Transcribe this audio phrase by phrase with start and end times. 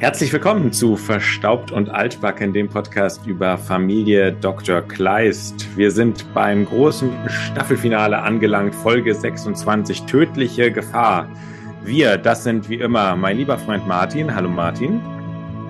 [0.00, 4.80] Herzlich willkommen zu Verstaubt und Altbacken, dem Podcast über Familie Dr.
[4.80, 5.66] Kleist.
[5.76, 11.28] Wir sind beim großen Staffelfinale angelangt, Folge 26, tödliche Gefahr.
[11.82, 14.32] Wir, das sind wie immer mein lieber Freund Martin.
[14.32, 15.00] Hallo Martin.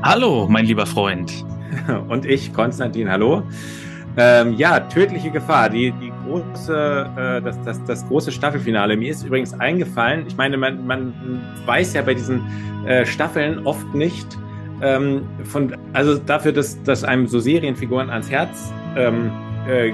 [0.03, 1.33] Hallo, mein lieber Freund.
[2.09, 3.43] Und ich, Konstantin, hallo.
[4.19, 8.97] Ähm, ja, tödliche Gefahr, die, die große, äh, das, das, das große Staffelfinale.
[8.97, 11.13] Mir ist übrigens eingefallen, ich meine, man, man
[11.67, 12.43] weiß ja bei diesen
[12.87, 14.27] äh, Staffeln oft nicht,
[14.81, 19.31] ähm, von, also dafür, dass, dass einem so Serienfiguren ans Herz, ähm,
[19.69, 19.93] äh,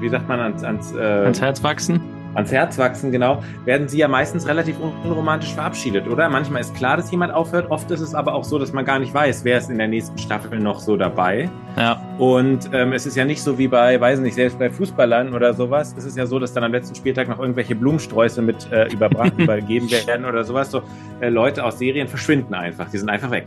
[0.00, 2.00] wie sagt man, ans, ans, äh, ans Herz wachsen
[2.34, 6.28] ans Herz wachsen, genau, werden sie ja meistens relativ unromantisch verabschiedet, oder?
[6.28, 8.98] Manchmal ist klar, dass jemand aufhört, oft ist es aber auch so, dass man gar
[8.98, 11.48] nicht weiß, wer ist in der nächsten Staffel noch so dabei.
[11.76, 12.00] Ja.
[12.18, 15.54] Und ähm, es ist ja nicht so wie bei, weiß nicht, selbst bei Fußballern oder
[15.54, 18.92] sowas, es ist ja so, dass dann am letzten Spieltag noch irgendwelche Blumensträuße mit äh,
[18.92, 20.70] überbracht, übergeben werden oder sowas.
[20.70, 20.82] So
[21.20, 23.46] äh, Leute aus Serien verschwinden einfach, die sind einfach weg.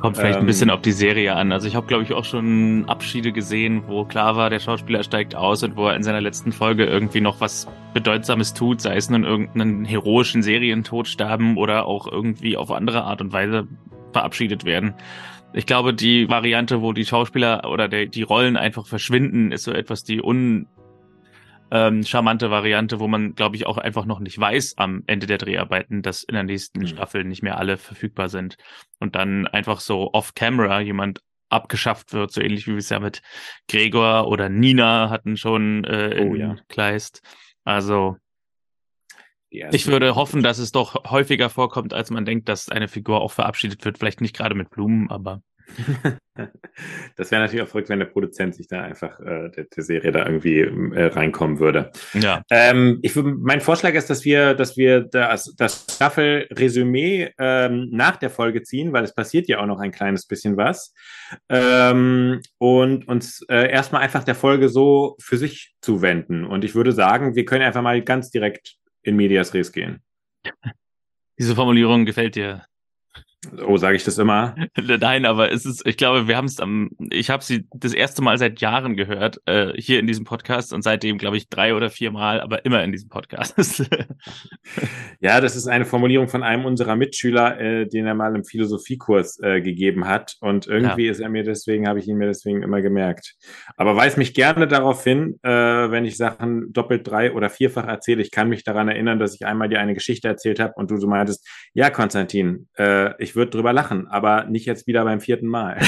[0.00, 1.52] Kommt vielleicht ähm, ein bisschen auf die Serie an.
[1.52, 5.34] Also ich habe, glaube ich, auch schon Abschiede gesehen, wo klar war, der Schauspieler steigt
[5.34, 9.08] aus und wo er in seiner letzten Folge irgendwie noch was Bedeutsames tut, sei es
[9.08, 13.66] nun irgendeinen heroischen Serientod sterben oder auch irgendwie auf andere Art und Weise
[14.12, 14.94] verabschiedet werden.
[15.54, 19.72] Ich glaube, die Variante, wo die Schauspieler oder der, die Rollen einfach verschwinden, ist so
[19.72, 20.66] etwas die un
[21.70, 25.38] ähm, charmante Variante, wo man, glaube ich, auch einfach noch nicht weiß am Ende der
[25.38, 26.86] Dreharbeiten, dass in der nächsten mhm.
[26.86, 28.56] Staffel nicht mehr alle verfügbar sind.
[28.98, 33.22] Und dann einfach so off-camera jemand abgeschafft wird, so ähnlich wie wir es ja mit
[33.68, 36.56] Gregor oder Nina hatten schon äh, in oh, ja.
[36.68, 37.22] Kleist.
[37.64, 38.16] Also
[39.48, 43.32] ich würde hoffen, dass es doch häufiger vorkommt, als man denkt, dass eine Figur auch
[43.32, 43.98] verabschiedet wird.
[43.98, 45.40] Vielleicht nicht gerade mit Blumen, aber
[47.16, 50.12] das wäre natürlich auch verrückt, wenn der Produzent sich da einfach äh, der, der, Serie
[50.12, 51.90] da irgendwie äh, reinkommen würde.
[52.14, 52.42] Ja.
[52.50, 58.30] Ähm, ich, mein Vorschlag ist, dass wir, dass wir das, das Staffel-Resümee ähm, nach der
[58.30, 60.94] Folge ziehen, weil es passiert ja auch noch ein kleines bisschen was.
[61.48, 66.44] Ähm, und uns äh, erstmal einfach der Folge so für sich zuwenden.
[66.44, 70.02] Und ich würde sagen, wir können einfach mal ganz direkt in Medias Res gehen.
[71.38, 72.64] Diese Formulierung gefällt dir.
[73.66, 74.54] Oh, sage ich das immer?
[74.76, 78.22] Nein, aber es ist, ich glaube, wir haben es am, ich habe sie das erste
[78.22, 81.90] Mal seit Jahren gehört, äh, hier in diesem Podcast und seitdem, glaube ich, drei oder
[81.90, 83.88] vier Mal, aber immer in diesem Podcast.
[85.20, 89.40] ja, das ist eine Formulierung von einem unserer Mitschüler, äh, den er mal im Philosophiekurs
[89.40, 90.36] äh, gegeben hat.
[90.40, 91.12] Und irgendwie ja.
[91.12, 93.34] ist er mir deswegen, habe ich ihn mir deswegen immer gemerkt.
[93.76, 98.22] Aber weis mich gerne darauf hin, äh, wenn ich Sachen doppelt, drei oder vierfach erzähle.
[98.22, 100.96] Ich kann mich daran erinnern, dass ich einmal dir eine Geschichte erzählt habe und du
[100.96, 105.46] so meintest, ja, Konstantin, äh, ich würde drüber lachen, aber nicht jetzt wieder beim vierten
[105.46, 105.78] Mal.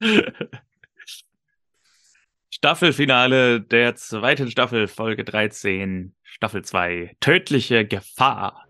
[2.50, 8.66] Staffelfinale der zweiten Staffel, Folge 13, Staffel 2, tödliche Gefahr.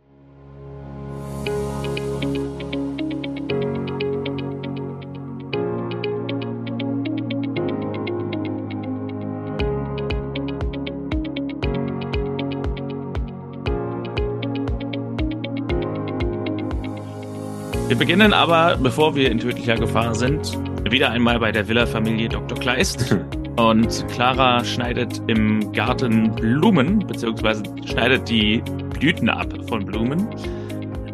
[17.93, 20.59] Wir beginnen aber, bevor wir in tödlicher Gefahr sind,
[20.91, 22.59] wieder einmal bei der Villa-Familie Dr.
[22.59, 23.15] Kleist.
[23.59, 28.63] Und Clara schneidet im Garten Blumen, beziehungsweise schneidet die
[28.99, 30.27] Blüten ab von Blumen.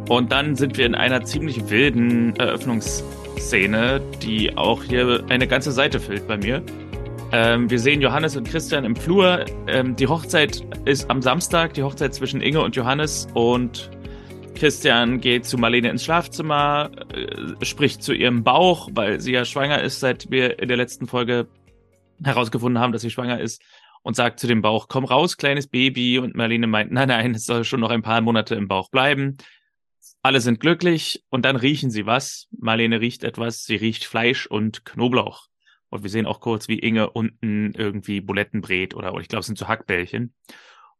[0.08, 5.98] Und dann sind wir in einer ziemlich wilden Eröffnungsszene, die auch hier eine ganze Seite
[5.98, 6.62] füllt bei mir.
[7.32, 9.44] Ähm, wir sehen Johannes und Christian im Flur.
[9.66, 13.26] Ähm, die Hochzeit ist am Samstag, die Hochzeit zwischen Inge und Johannes.
[13.34, 13.90] Und
[14.58, 19.82] Christian geht zu Marlene ins Schlafzimmer, äh, spricht zu ihrem Bauch, weil sie ja schwanger
[19.82, 21.46] ist, seit wir in der letzten Folge
[22.24, 23.62] herausgefunden haben, dass sie schwanger ist
[24.02, 26.18] und sagt zu dem Bauch, komm raus, kleines Baby.
[26.18, 29.36] Und Marlene meint, nein, nein, es soll schon noch ein paar Monate im Bauch bleiben.
[30.22, 32.48] Alle sind glücklich und dann riechen sie was.
[32.50, 35.46] Marlene riecht etwas, sie riecht Fleisch und Knoblauch.
[35.88, 39.40] Und wir sehen auch kurz, wie Inge unten irgendwie Buletten brät oder, oder ich glaube,
[39.40, 40.34] es sind so Hackbällchen.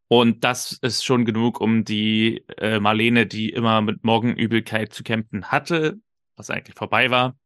[0.09, 5.45] Und das ist schon genug, um die äh, Marlene, die immer mit Morgenübelkeit zu kämpfen
[5.45, 5.99] hatte,
[6.35, 7.37] was eigentlich vorbei war,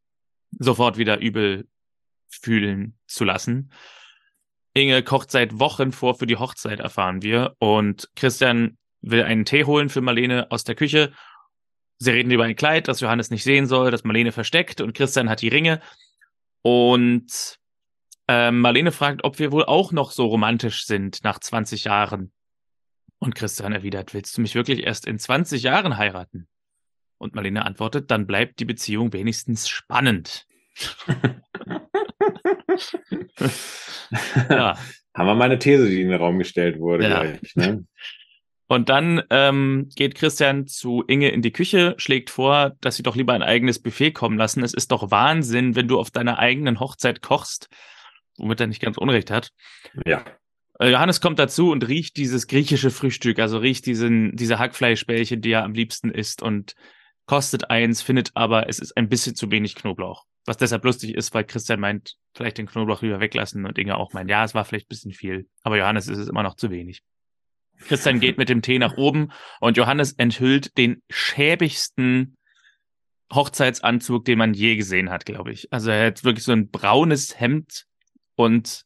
[0.57, 1.67] sofort wieder übel
[2.29, 3.69] fühlen zu lassen.
[4.73, 7.53] Inge kocht seit Wochen vor für die Hochzeit, erfahren wir.
[7.59, 11.11] Und Christian will einen Tee holen für Marlene aus der Küche.
[11.97, 15.29] Sie reden über ein Kleid, das Johannes nicht sehen soll, das Marlene versteckt und Christian
[15.29, 15.81] hat die Ringe.
[16.61, 17.59] Und
[18.29, 22.31] äh, Marlene fragt, ob wir wohl auch noch so romantisch sind nach 20 Jahren.
[23.23, 26.49] Und Christian erwidert, willst du mich wirklich erst in 20 Jahren heiraten?
[27.17, 30.45] Und Marlene antwortet, dann bleibt die Beziehung wenigstens spannend.
[34.49, 34.77] ja.
[35.15, 37.21] Haben wir mal eine These, die in den Raum gestellt wurde, ja.
[37.21, 37.85] gleich, ne?
[38.67, 43.15] Und dann ähm, geht Christian zu Inge in die Küche, schlägt vor, dass sie doch
[43.15, 44.65] lieber ein eigenes Buffet kommen lassen.
[44.65, 47.69] Es ist doch Wahnsinn, wenn du auf deiner eigenen Hochzeit kochst,
[48.37, 49.51] womit er nicht ganz Unrecht hat.
[50.05, 50.25] Ja.
[50.79, 55.51] Äh, Johannes kommt dazu und riecht dieses griechische Frühstück, also riecht diesen, diese Hackfleischbällchen, die
[55.51, 56.73] er am liebsten isst und
[57.25, 60.25] kostet eins, findet aber, es ist ein bisschen zu wenig Knoblauch.
[60.45, 64.11] Was deshalb lustig ist, weil Christian meint, vielleicht den Knoblauch lieber weglassen und Inge auch
[64.11, 65.47] meint, ja, es war vielleicht ein bisschen viel.
[65.61, 67.01] Aber Johannes ist es immer noch zu wenig.
[67.79, 72.37] Christian geht mit dem Tee nach oben und Johannes enthüllt den schäbigsten
[73.33, 75.71] Hochzeitsanzug, den man je gesehen hat, glaube ich.
[75.71, 77.85] Also er hat wirklich so ein braunes Hemd
[78.35, 78.85] und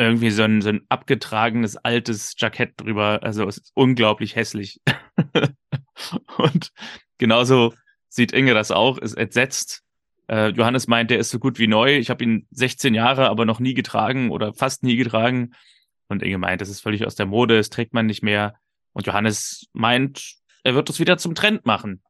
[0.00, 3.20] irgendwie so ein, so ein abgetragenes altes Jackett drüber.
[3.22, 4.80] Also es ist unglaublich hässlich.
[6.38, 6.72] und
[7.18, 7.74] genauso
[8.08, 9.82] sieht Inge das auch, ist entsetzt.
[10.28, 11.98] Äh, Johannes meint, der ist so gut wie neu.
[11.98, 15.52] Ich habe ihn 16 Jahre, aber noch nie getragen oder fast nie getragen.
[16.08, 18.54] Und Inge meint, das ist völlig aus der Mode, das trägt man nicht mehr.
[18.92, 22.02] Und Johannes meint, er wird das wieder zum Trend machen.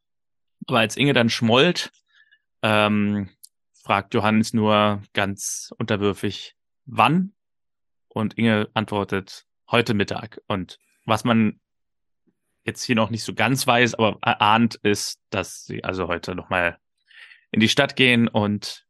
[0.69, 1.91] Aber als Inge dann schmollt,
[2.63, 3.29] ähm,
[3.83, 6.55] fragt Johannes nur ganz unterwürfig,
[6.87, 7.33] wann?
[8.13, 10.41] Und Inge antwortet, heute Mittag.
[10.47, 11.61] Und was man
[12.65, 16.79] jetzt hier noch nicht so ganz weiß, aber ahnt, ist, dass sie also heute nochmal
[17.53, 18.87] in die Stadt gehen und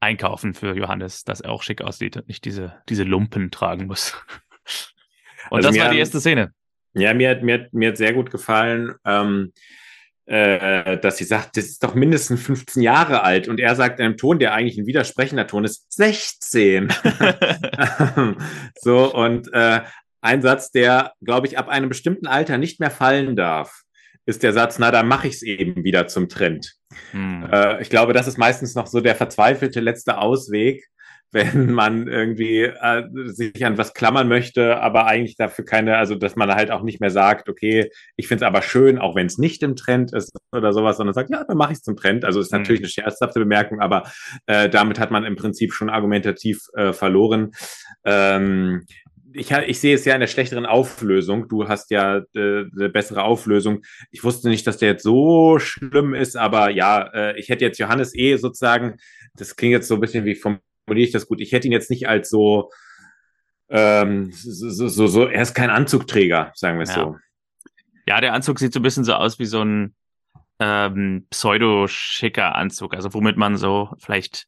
[0.00, 4.16] einkaufen für Johannes, dass er auch schick aussieht und nicht diese, diese Lumpen tragen muss.
[5.48, 6.52] Und also das war die erste Szene.
[6.94, 9.52] Ja, mir hat, mir, hat, mir hat sehr gut gefallen, ähm,
[10.26, 13.48] äh, dass sie sagt, das ist doch mindestens 15 Jahre alt.
[13.48, 16.92] Und er sagt in einem Ton, der eigentlich ein widersprechender Ton ist, 16.
[18.74, 19.80] so, und äh,
[20.20, 23.82] ein Satz, der, glaube ich, ab einem bestimmten Alter nicht mehr fallen darf,
[24.26, 26.74] ist der Satz, na, dann mache ich es eben wieder zum Trend.
[27.12, 27.48] Hm.
[27.50, 30.88] Äh, ich glaube, das ist meistens noch so der verzweifelte letzte Ausweg,
[31.32, 36.36] wenn man irgendwie äh, sich an was klammern möchte, aber eigentlich dafür keine, also dass
[36.36, 39.38] man halt auch nicht mehr sagt, okay, ich finde es aber schön, auch wenn es
[39.38, 42.24] nicht im Trend ist oder sowas, sondern sagt, ja, dann mache ich es zum Trend.
[42.24, 42.86] Also ist natürlich mhm.
[42.86, 44.10] eine scherzhafte Bemerkung, aber
[44.46, 47.52] äh, damit hat man im Prinzip schon argumentativ äh, verloren.
[48.04, 48.86] Ähm,
[49.36, 51.48] ich, ich sehe es ja in der schlechteren Auflösung.
[51.48, 53.82] Du hast ja äh, eine bessere Auflösung.
[54.10, 57.78] Ich wusste nicht, dass der jetzt so schlimm ist, aber ja, äh, ich hätte jetzt
[57.78, 58.96] Johannes eh sozusagen,
[59.34, 61.40] das klingt jetzt so ein bisschen wie vom formuliere ich das gut?
[61.40, 62.70] Ich hätte ihn jetzt nicht als so,
[63.68, 67.02] ähm, so, so, so, er ist kein Anzugträger, sagen wir es ja.
[67.02, 67.16] so.
[68.06, 69.94] Ja, der Anzug sieht so ein bisschen so aus wie so ein
[70.60, 74.46] ähm, pseudo-schicker Anzug, also womit man so vielleicht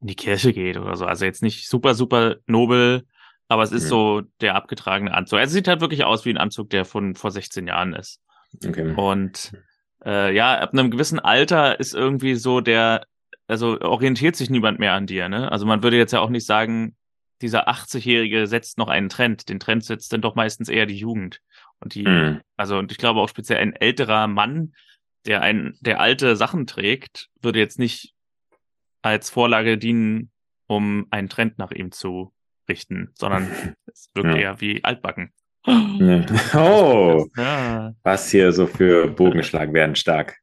[0.00, 1.04] in die Kirche geht oder so.
[1.04, 3.04] Also jetzt nicht super, super nobel,
[3.48, 3.88] aber es ist mhm.
[3.88, 5.40] so der abgetragene Anzug.
[5.40, 8.20] Er sieht halt wirklich aus wie ein Anzug, der von vor 16 Jahren ist.
[8.64, 8.94] Okay.
[8.94, 9.52] Und
[10.04, 13.06] äh, ja, ab einem gewissen Alter ist irgendwie so der
[13.50, 15.50] also orientiert sich niemand mehr an dir, ne?
[15.50, 16.96] Also man würde jetzt ja auch nicht sagen,
[17.42, 19.48] dieser 80-Jährige setzt noch einen Trend.
[19.48, 21.40] Den Trend setzt dann doch meistens eher die Jugend.
[21.80, 22.40] Und die, mhm.
[22.56, 24.74] also, und ich glaube auch speziell ein älterer Mann,
[25.26, 28.14] der ein, der alte Sachen trägt, würde jetzt nicht
[29.02, 30.30] als Vorlage dienen,
[30.66, 32.32] um einen Trend nach ihm zu
[32.68, 33.50] richten, sondern
[33.86, 34.36] es wirkt ja.
[34.36, 35.32] eher wie altbacken.
[35.66, 37.94] Oh, ja.
[38.02, 40.38] was hier so für Bogenschlagen werden stark.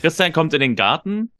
[0.00, 1.32] Christian kommt in den Garten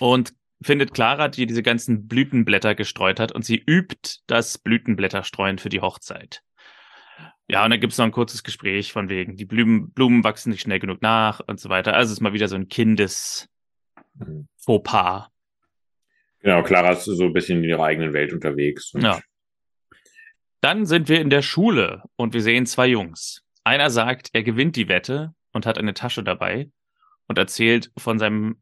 [0.00, 5.68] und findet Clara, die diese ganzen Blütenblätter gestreut hat und sie übt das Blütenblätterstreuen für
[5.68, 6.42] die Hochzeit.
[7.50, 10.60] Ja, und dann gibt's noch ein kurzes Gespräch von wegen, die Blumen, Blumen wachsen nicht
[10.60, 11.94] schnell genug nach und so weiter.
[11.94, 13.48] Also es ist mal wieder so ein Kindes
[14.56, 15.28] Fauxpas.
[16.40, 18.92] Genau, Clara ist so ein bisschen in ihrer eigenen Welt unterwegs.
[18.94, 19.20] ja.
[20.60, 23.44] Dann sind wir in der Schule und wir sehen zwei Jungs.
[23.62, 26.70] Einer sagt, er gewinnt die Wette und hat eine Tasche dabei
[27.28, 28.60] und erzählt von seinem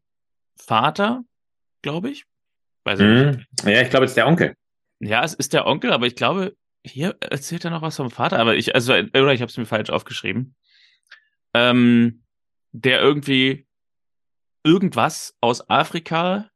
[0.55, 1.23] Vater,
[1.87, 2.25] glaube ich.
[2.83, 3.45] Weiß mhm.
[3.63, 4.55] Ja, ich glaube, es ist der Onkel.
[4.99, 6.53] Ja, es ist der Onkel, aber ich glaube,
[6.85, 9.65] hier erzählt er noch was vom Vater, aber ich, also, oder ich habe es mir
[9.65, 10.55] falsch aufgeschrieben.
[11.53, 12.25] Ähm,
[12.73, 13.67] der irgendwie
[14.65, 16.49] irgendwas aus Afrika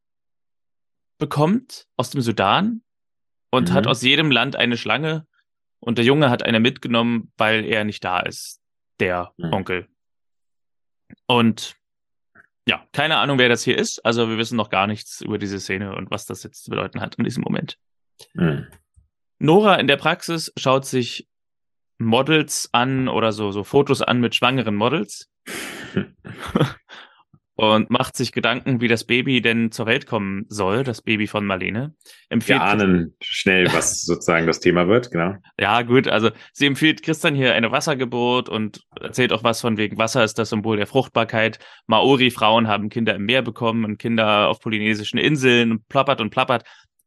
[1.18, 2.82] bekommt, aus dem Sudan,
[3.52, 3.74] und mhm.
[3.74, 5.26] hat aus jedem Land eine Schlange.
[5.80, 8.60] Und der Junge hat eine mitgenommen, weil er nicht da ist,
[9.00, 9.54] der mhm.
[9.54, 9.88] Onkel.
[11.26, 11.81] Und
[12.72, 14.00] ja, keine Ahnung, wer das hier ist.
[14.06, 17.02] Also wir wissen noch gar nichts über diese Szene und was das jetzt zu bedeuten
[17.02, 17.78] hat in diesem Moment.
[18.34, 18.66] Mhm.
[19.40, 21.28] Nora in der Praxis schaut sich
[21.98, 25.30] Models an oder so, so Fotos an mit schwangeren Models.
[27.62, 31.46] und macht sich Gedanken, wie das Baby denn zur Welt kommen soll, das Baby von
[31.46, 31.94] Marlene.
[32.28, 35.36] Empfiehlt Wir ahnen schnell, was sozusagen das Thema wird, genau.
[35.60, 40.00] Ja, gut, also sie empfiehlt Christian hier eine Wassergeburt und erzählt auch was von wegen
[40.00, 41.60] Wasser ist das Symbol der Fruchtbarkeit.
[41.86, 46.64] Maori-Frauen haben Kinder im Meer bekommen und Kinder auf polynesischen Inseln und plappert und plappert.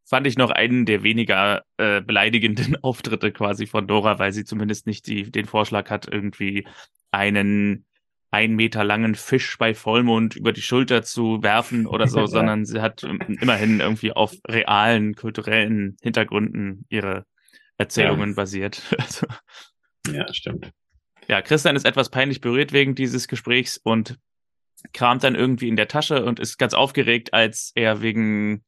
[0.08, 4.87] fand ich noch einen der weniger äh, beleidigenden Auftritte quasi von Dora, weil sie zumindest
[4.87, 6.64] nicht die, den Vorschlag hat, irgendwie
[7.11, 7.87] einen
[8.34, 12.80] ein Meter langen Fisch bei Vollmond über die Schulter zu werfen oder so, sondern sie
[12.80, 17.26] hat immerhin irgendwie auf realen kulturellen Hintergründen ihre
[17.78, 18.34] Erzählungen ja.
[18.34, 18.82] basiert.
[18.98, 19.26] Also
[20.12, 20.70] ja, stimmt.
[21.28, 24.18] Ja, Christian ist etwas peinlich berührt wegen dieses Gesprächs und
[24.92, 28.64] kramt dann irgendwie in der Tasche und ist ganz aufgeregt, als er wegen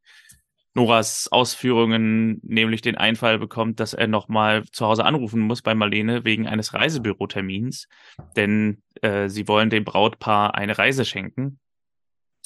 [0.76, 6.26] Noras Ausführungen nämlich den Einfall bekommt, dass er nochmal zu Hause anrufen muss bei Marlene
[6.26, 7.88] wegen eines Reisebürotermins,
[8.36, 11.60] denn äh, sie wollen dem Brautpaar eine Reise schenken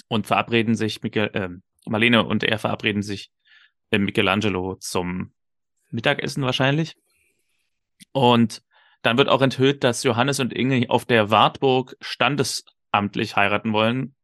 [0.06, 1.48] und verabreden sich, Michael, äh,
[1.90, 3.32] Marlene und er verabreden sich
[3.90, 5.32] im Michelangelo zum
[5.90, 6.96] Mittagessen wahrscheinlich.
[8.12, 8.62] Und
[9.02, 14.14] dann wird auch enthüllt, dass Johannes und Inge auf der Wartburg standesamtlich heiraten wollen,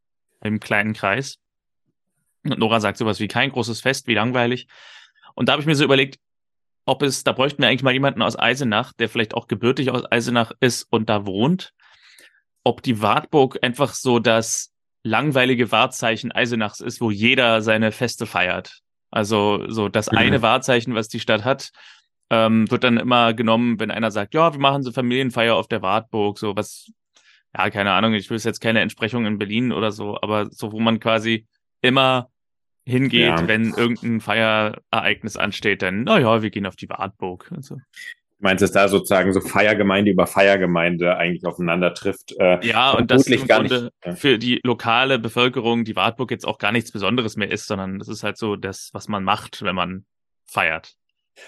[0.43, 1.41] im kleinen Kreis.
[2.51, 4.67] Und Nora sagt sowas wie kein großes Fest, wie langweilig.
[5.35, 6.19] Und da habe ich mir so überlegt,
[6.87, 10.11] ob es, da bräuchten wir eigentlich mal jemanden aus Eisenach, der vielleicht auch gebürtig aus
[10.11, 11.73] Eisenach ist und da wohnt.
[12.65, 14.73] Ob die Wartburg einfach so das
[15.03, 18.81] langweilige Wahrzeichen Eisenachs ist, wo jeder seine Feste feiert.
[19.11, 20.19] Also so das mhm.
[20.19, 21.71] eine Wahrzeichen, was die Stadt hat,
[22.31, 25.83] ähm, wird dann immer genommen, wenn einer sagt, ja, wir machen so Familienfeier auf der
[25.83, 26.91] Wartburg, so was,
[27.57, 30.81] ja, keine Ahnung, ich will jetzt keine Entsprechung in Berlin oder so, aber so, wo
[30.81, 31.47] man quasi
[31.83, 32.31] immer
[32.87, 33.49] hingeht, ja.
[33.49, 37.51] wenn irgendein Feierereignis ansteht, dann, naja, wir gehen auf die Wartburg.
[37.55, 37.75] Also.
[37.75, 42.35] Du meinst, dass da sozusagen so Feiergemeinde über Feiergemeinde eigentlich aufeinander trifft?
[42.39, 46.47] Äh, ja, und das im gar Grunde nicht, für die lokale Bevölkerung die Wartburg jetzt
[46.47, 49.63] auch gar nichts Besonderes mehr ist, sondern das ist halt so das, was man macht,
[49.63, 50.05] wenn man
[50.45, 50.95] feiert.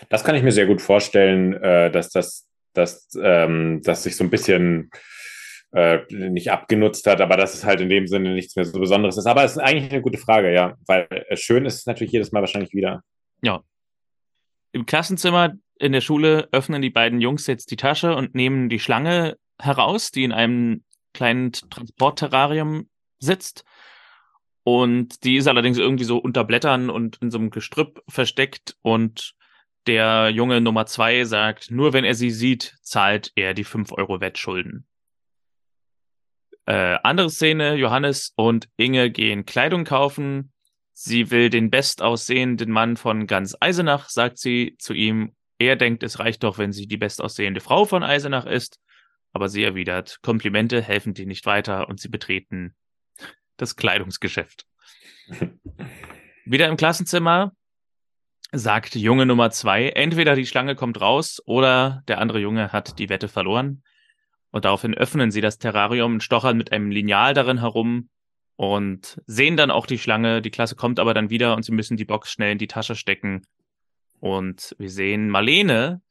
[0.08, 4.24] Das kann ich mir sehr gut vorstellen, äh, dass das, dass, ähm, dass sich so
[4.24, 4.90] ein bisschen
[5.72, 9.18] äh, nicht abgenutzt hat, aber dass es halt in dem Sinne nichts mehr so Besonderes
[9.18, 9.26] ist.
[9.26, 12.32] Aber es ist eigentlich eine gute Frage, ja, weil äh, schön ist es natürlich jedes
[12.32, 13.02] Mal wahrscheinlich wieder.
[13.42, 13.62] Ja.
[14.72, 18.80] Im Klassenzimmer in der Schule öffnen die beiden Jungs jetzt die Tasche und nehmen die
[18.80, 23.64] Schlange heraus, die in einem kleinen Transportterrarium sitzt.
[24.62, 29.34] Und die ist allerdings irgendwie so unter Blättern und in so einem Gestrüpp versteckt und
[29.86, 34.20] der Junge Nummer zwei sagt, nur wenn er sie sieht, zahlt er die 5 Euro
[34.20, 34.87] Wettschulden.
[36.68, 40.52] Äh, andere Szene, Johannes und Inge gehen Kleidung kaufen.
[40.92, 45.34] Sie will den bestaussehenden Mann von ganz Eisenach, sagt sie zu ihm.
[45.58, 48.80] Er denkt, es reicht doch, wenn sie die bestaussehende Frau von Eisenach ist.
[49.32, 52.76] Aber sie erwidert, Komplimente helfen dir nicht weiter und sie betreten
[53.56, 54.66] das Kleidungsgeschäft.
[56.44, 57.52] Wieder im Klassenzimmer
[58.52, 63.08] sagt Junge Nummer zwei, entweder die Schlange kommt raus oder der andere Junge hat die
[63.08, 63.82] Wette verloren.
[64.50, 68.08] Und daraufhin öffnen sie das Terrarium, stochern mit einem Lineal darin herum
[68.56, 70.42] und sehen dann auch die Schlange.
[70.42, 72.94] Die Klasse kommt aber dann wieder und sie müssen die Box schnell in die Tasche
[72.94, 73.46] stecken.
[74.20, 76.02] Und wir sehen Marlene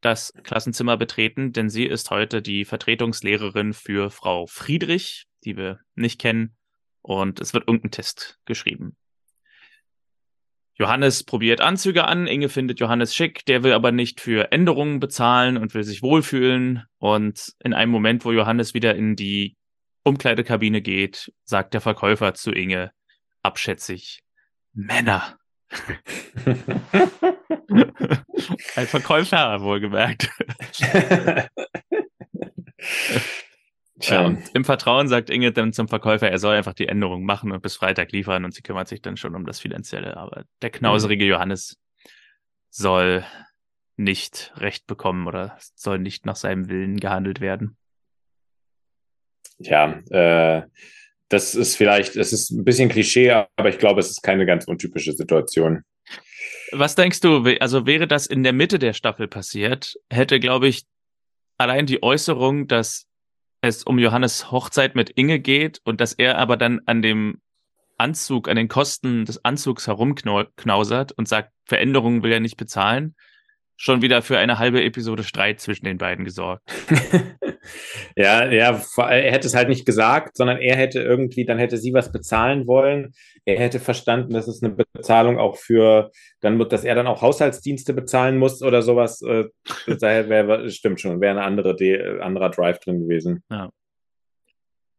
[0.00, 6.20] das Klassenzimmer betreten, denn sie ist heute die Vertretungslehrerin für Frau Friedrich, die wir nicht
[6.20, 6.56] kennen.
[7.02, 8.96] Und es wird irgendein Test geschrieben.
[10.78, 15.56] Johannes probiert Anzüge an, Inge findet Johannes schick, der will aber nicht für Änderungen bezahlen
[15.56, 16.84] und will sich wohlfühlen.
[16.98, 19.56] Und in einem Moment, wo Johannes wieder in die
[20.04, 22.92] Umkleidekabine geht, sagt der Verkäufer zu Inge
[23.42, 24.22] abschätzig,
[24.72, 25.38] Männer.
[28.76, 30.30] Ein Verkäufer, wohlgemerkt.
[33.98, 34.26] Tja.
[34.26, 37.62] Und im Vertrauen sagt Inge dann zum Verkäufer, er soll einfach die Änderung machen und
[37.62, 40.16] bis Freitag liefern und sie kümmert sich dann schon um das Finanzielle.
[40.16, 41.30] Aber der knauserige mhm.
[41.30, 41.78] Johannes
[42.68, 43.24] soll
[43.96, 47.78] nicht Recht bekommen oder soll nicht nach seinem Willen gehandelt werden.
[49.58, 50.62] Ja, äh,
[51.28, 54.66] das ist vielleicht, es ist ein bisschen Klischee, aber ich glaube, es ist keine ganz
[54.66, 55.82] untypische Situation.
[56.72, 60.84] Was denkst du, also wäre das in der Mitte der Staffel passiert, hätte, glaube ich,
[61.56, 63.05] allein die Äußerung, dass
[63.66, 67.40] es um Johannes Hochzeit mit Inge geht und dass er aber dann an dem
[67.98, 73.14] Anzug, an den Kosten des Anzugs herumknausert und sagt, Veränderungen will er nicht bezahlen,
[73.76, 76.62] schon wieder für eine halbe Episode Streit zwischen den beiden gesorgt.
[78.16, 81.92] ja, ja, er hätte es halt nicht gesagt, sondern er hätte irgendwie, dann hätte sie
[81.92, 83.12] was bezahlen wollen.
[83.44, 87.92] Er hätte verstanden, dass es eine Bezahlung auch für, dann dass er dann auch Haushaltsdienste
[87.92, 89.20] bezahlen muss oder sowas.
[89.22, 89.44] Äh,
[90.00, 91.76] daher wäre, stimmt schon, wäre eine andere,
[92.22, 93.44] anderer Drive drin gewesen.
[93.50, 93.70] Ja.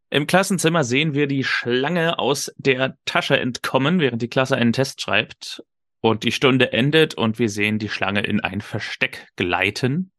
[0.10, 5.02] Im Klassenzimmer sehen wir die Schlange aus der Tasche entkommen, während die Klasse einen Test
[5.02, 5.64] schreibt.
[6.00, 10.12] Und die Stunde endet und wir sehen die Schlange in ein Versteck gleiten.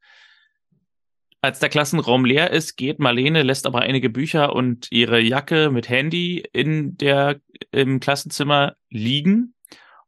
[1.41, 5.89] Als der Klassenraum leer ist, geht Marlene, lässt aber einige Bücher und ihre Jacke mit
[5.89, 9.55] Handy in der, im Klassenzimmer liegen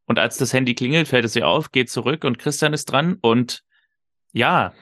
[0.05, 3.17] Und als das Handy klingelt, fällt es ihr auf, geht zurück und Christian ist dran
[3.21, 3.63] und
[4.33, 4.73] ja,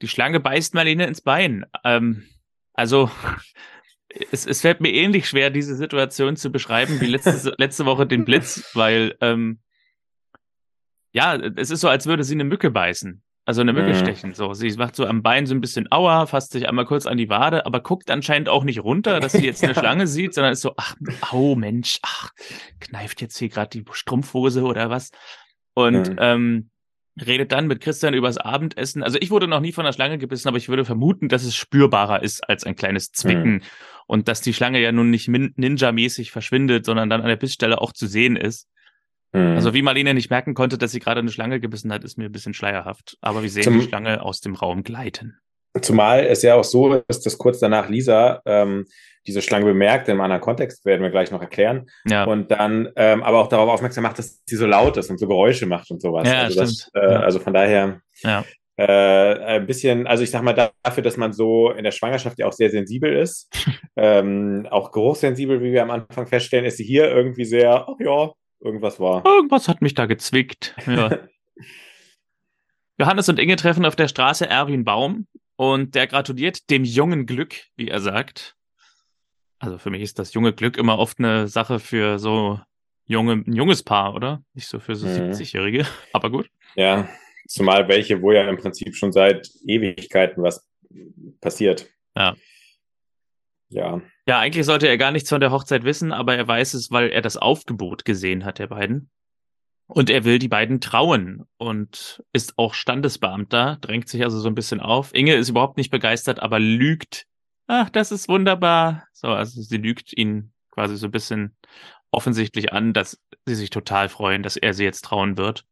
[0.00, 1.66] die Schlange beißt Marlene ins Bein.
[1.84, 2.26] Ähm,
[2.72, 3.10] also
[4.30, 8.24] es, es fällt mir ähnlich schwer, diese Situation zu beschreiben wie letzte, letzte Woche den
[8.24, 9.60] Blitz, weil ähm,
[11.12, 13.22] ja, es ist so, als würde sie eine Mücke beißen.
[13.46, 13.96] Also eine Mücke mhm.
[13.96, 14.34] stechen.
[14.34, 17.16] So, sie macht so am Bein so ein bisschen Aua, fasst sich einmal kurz an
[17.16, 20.52] die Wade, aber guckt anscheinend auch nicht runter, dass sie jetzt eine Schlange sieht, sondern
[20.52, 20.94] ist so, ach,
[21.32, 22.30] au Mensch, ach,
[22.78, 25.10] kneift jetzt hier gerade die Strumpfhose oder was.
[25.74, 26.16] Und mhm.
[26.20, 26.69] ähm,
[27.26, 29.02] redet dann mit Christian übers Abendessen.
[29.02, 31.54] Also ich wurde noch nie von einer Schlange gebissen, aber ich würde vermuten, dass es
[31.54, 33.62] spürbarer ist als ein kleines Zwicken mhm.
[34.06, 37.92] und dass die Schlange ja nun nicht ninja-mäßig verschwindet, sondern dann an der Bissstelle auch
[37.92, 38.68] zu sehen ist.
[39.32, 39.54] Mhm.
[39.54, 42.26] Also wie Marlene nicht merken konnte, dass sie gerade eine Schlange gebissen hat, ist mir
[42.26, 43.16] ein bisschen schleierhaft.
[43.20, 45.38] Aber wir sehen Zum, die Schlange aus dem Raum gleiten.
[45.80, 48.86] Zumal es ja auch so ist, dass kurz danach Lisa ähm,
[49.26, 51.90] diese Schlange bemerkt, in einem anderen Kontext werden wir gleich noch erklären.
[52.06, 52.24] Ja.
[52.24, 55.28] Und dann ähm, aber auch darauf aufmerksam macht, dass sie so laut ist und so
[55.28, 56.28] Geräusche macht und sowas.
[56.28, 57.20] Ja, also, das, äh, ja.
[57.20, 58.44] also von daher ja.
[58.76, 62.46] äh, ein bisschen, also ich sag mal, dafür, dass man so in der Schwangerschaft ja
[62.46, 63.48] auch sehr sensibel ist,
[63.96, 68.30] ähm, auch geruchssensibel, wie wir am Anfang feststellen, ist sie hier irgendwie sehr, ach ja,
[68.60, 69.24] irgendwas war.
[69.26, 70.74] Irgendwas hat mich da gezwickt.
[70.86, 71.18] Ja.
[72.98, 77.54] Johannes und Inge treffen auf der Straße Erwin Baum und der gratuliert dem jungen Glück,
[77.76, 78.56] wie er sagt.
[79.60, 82.58] Also für mich ist das junge Glück immer oft eine Sache für so
[83.06, 84.42] junge, ein junges Paar, oder?
[84.54, 85.30] Nicht so für so mhm.
[85.30, 86.50] 70-Jährige, aber gut.
[86.74, 87.08] Ja,
[87.46, 90.66] zumal welche, wo ja im Prinzip schon seit Ewigkeiten was
[91.40, 91.88] passiert.
[92.16, 92.34] Ja.
[93.68, 94.00] Ja.
[94.26, 97.10] Ja, eigentlich sollte er gar nichts von der Hochzeit wissen, aber er weiß es, weil
[97.10, 99.10] er das Aufgebot gesehen hat, der beiden.
[99.86, 104.54] Und er will die beiden trauen und ist auch Standesbeamter, drängt sich also so ein
[104.54, 105.12] bisschen auf.
[105.14, 107.26] Inge ist überhaupt nicht begeistert, aber lügt.
[107.72, 109.06] Ach, das ist wunderbar.
[109.12, 111.54] So, also sie lügt ihn quasi so ein bisschen
[112.10, 115.64] offensichtlich an, dass sie sich total freuen, dass er sie jetzt trauen wird.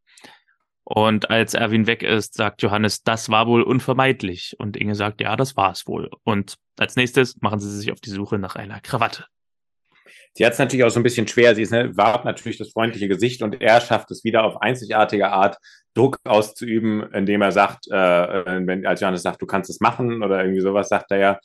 [0.85, 4.55] Und als Erwin weg ist, sagt Johannes, das war wohl unvermeidlich.
[4.61, 6.09] Und Inge sagt, ja, das war es wohl.
[6.23, 9.25] Und als nächstes machen sie sich auf die Suche nach einer Krawatte.
[10.35, 11.57] Sie hat es natürlich auch so ein bisschen schwer.
[11.57, 15.31] Sie ist, ne, wahrt natürlich das freundliche Gesicht und er schafft es wieder auf einzigartige
[15.31, 15.59] Art,
[15.95, 17.93] Druck auszuüben, indem er sagt, äh,
[18.69, 21.41] wenn, als Johannes sagt, du kannst es machen oder irgendwie sowas, sagt er ja,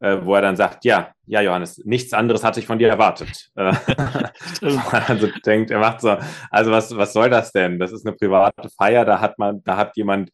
[0.00, 3.50] äh, wo er dann sagt, ja, ja, Johannes, nichts anderes hatte ich von dir erwartet.
[4.90, 6.16] Also denkt, er macht so,
[6.50, 7.78] also was, was soll das denn?
[7.78, 10.30] Das ist eine private Feier, da hat man, da hat jemand,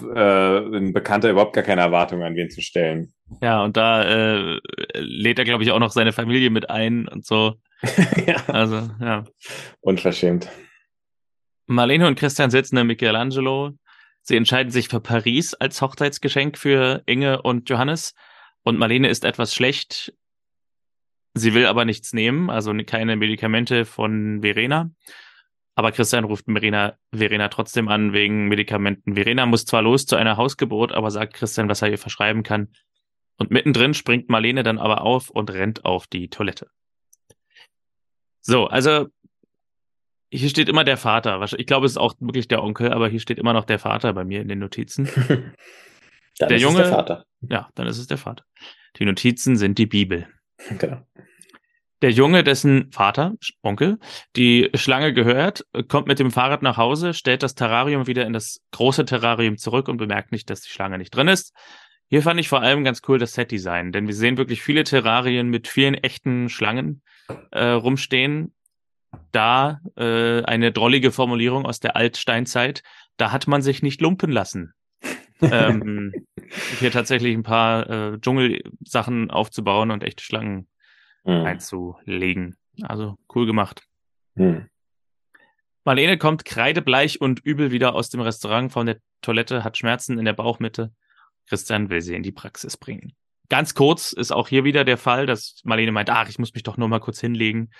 [0.00, 3.12] äh, ein Bekannter überhaupt gar keine Erwartungen an wen zu stellen.
[3.40, 4.60] Ja, und da äh,
[4.94, 7.54] lädt er, glaube ich, auch noch seine Familie mit ein und so.
[8.26, 8.36] ja.
[8.46, 9.24] Also, ja.
[9.80, 10.48] Unverschämt.
[11.66, 13.72] Marlene und Christian sitzen in Michelangelo.
[14.22, 18.14] Sie entscheiden sich für Paris als Hochzeitsgeschenk für Inge und Johannes.
[18.62, 20.14] Und Marlene ist etwas schlecht.
[21.34, 24.90] Sie will aber nichts nehmen, also keine Medikamente von Verena.
[25.74, 29.14] Aber Christian ruft Verena, Verena trotzdem an wegen Medikamenten.
[29.14, 32.68] Verena muss zwar los zu einer Hausgeburt, aber sagt Christian, was er ihr verschreiben kann.
[33.38, 36.68] Und mittendrin springt Marlene dann aber auf und rennt auf die Toilette.
[38.42, 39.06] So, also
[40.30, 41.40] hier steht immer der Vater.
[41.58, 44.12] Ich glaube, es ist auch wirklich der Onkel, aber hier steht immer noch der Vater
[44.12, 45.08] bei mir in den Notizen.
[46.38, 47.24] dann der ist Junge, es der Vater.
[47.48, 48.44] Ja, dann ist es der Vater.
[48.98, 50.28] Die Notizen sind die Bibel.
[50.78, 51.04] Genau.
[52.02, 53.98] Der Junge, dessen Vater, Onkel,
[54.34, 58.60] die Schlange gehört, kommt mit dem Fahrrad nach Hause, stellt das Terrarium wieder in das
[58.72, 61.52] große Terrarium zurück und bemerkt nicht, dass die Schlange nicht drin ist.
[62.08, 65.48] Hier fand ich vor allem ganz cool das Set-Design, denn wir sehen wirklich viele Terrarien
[65.48, 67.02] mit vielen echten Schlangen
[67.52, 68.52] äh, rumstehen.
[69.30, 72.82] Da äh, eine drollige Formulierung aus der Altsteinzeit,
[73.16, 74.74] da hat man sich nicht lumpen lassen.
[75.42, 76.12] Ähm,
[76.78, 80.68] hier tatsächlich ein paar äh, Dschungelsachen aufzubauen und echte Schlangen
[81.24, 81.44] mhm.
[81.44, 82.56] einzulegen.
[82.82, 83.82] Also cool gemacht.
[84.34, 84.68] Mhm.
[85.84, 90.24] Marlene kommt kreidebleich und übel wieder aus dem Restaurant von der Toilette, hat Schmerzen in
[90.24, 90.92] der Bauchmitte.
[91.48, 93.12] Christian will sie in die Praxis bringen.
[93.48, 96.62] Ganz kurz ist auch hier wieder der Fall, dass Marlene meint, ach, ich muss mich
[96.62, 97.70] doch nur mal kurz hinlegen.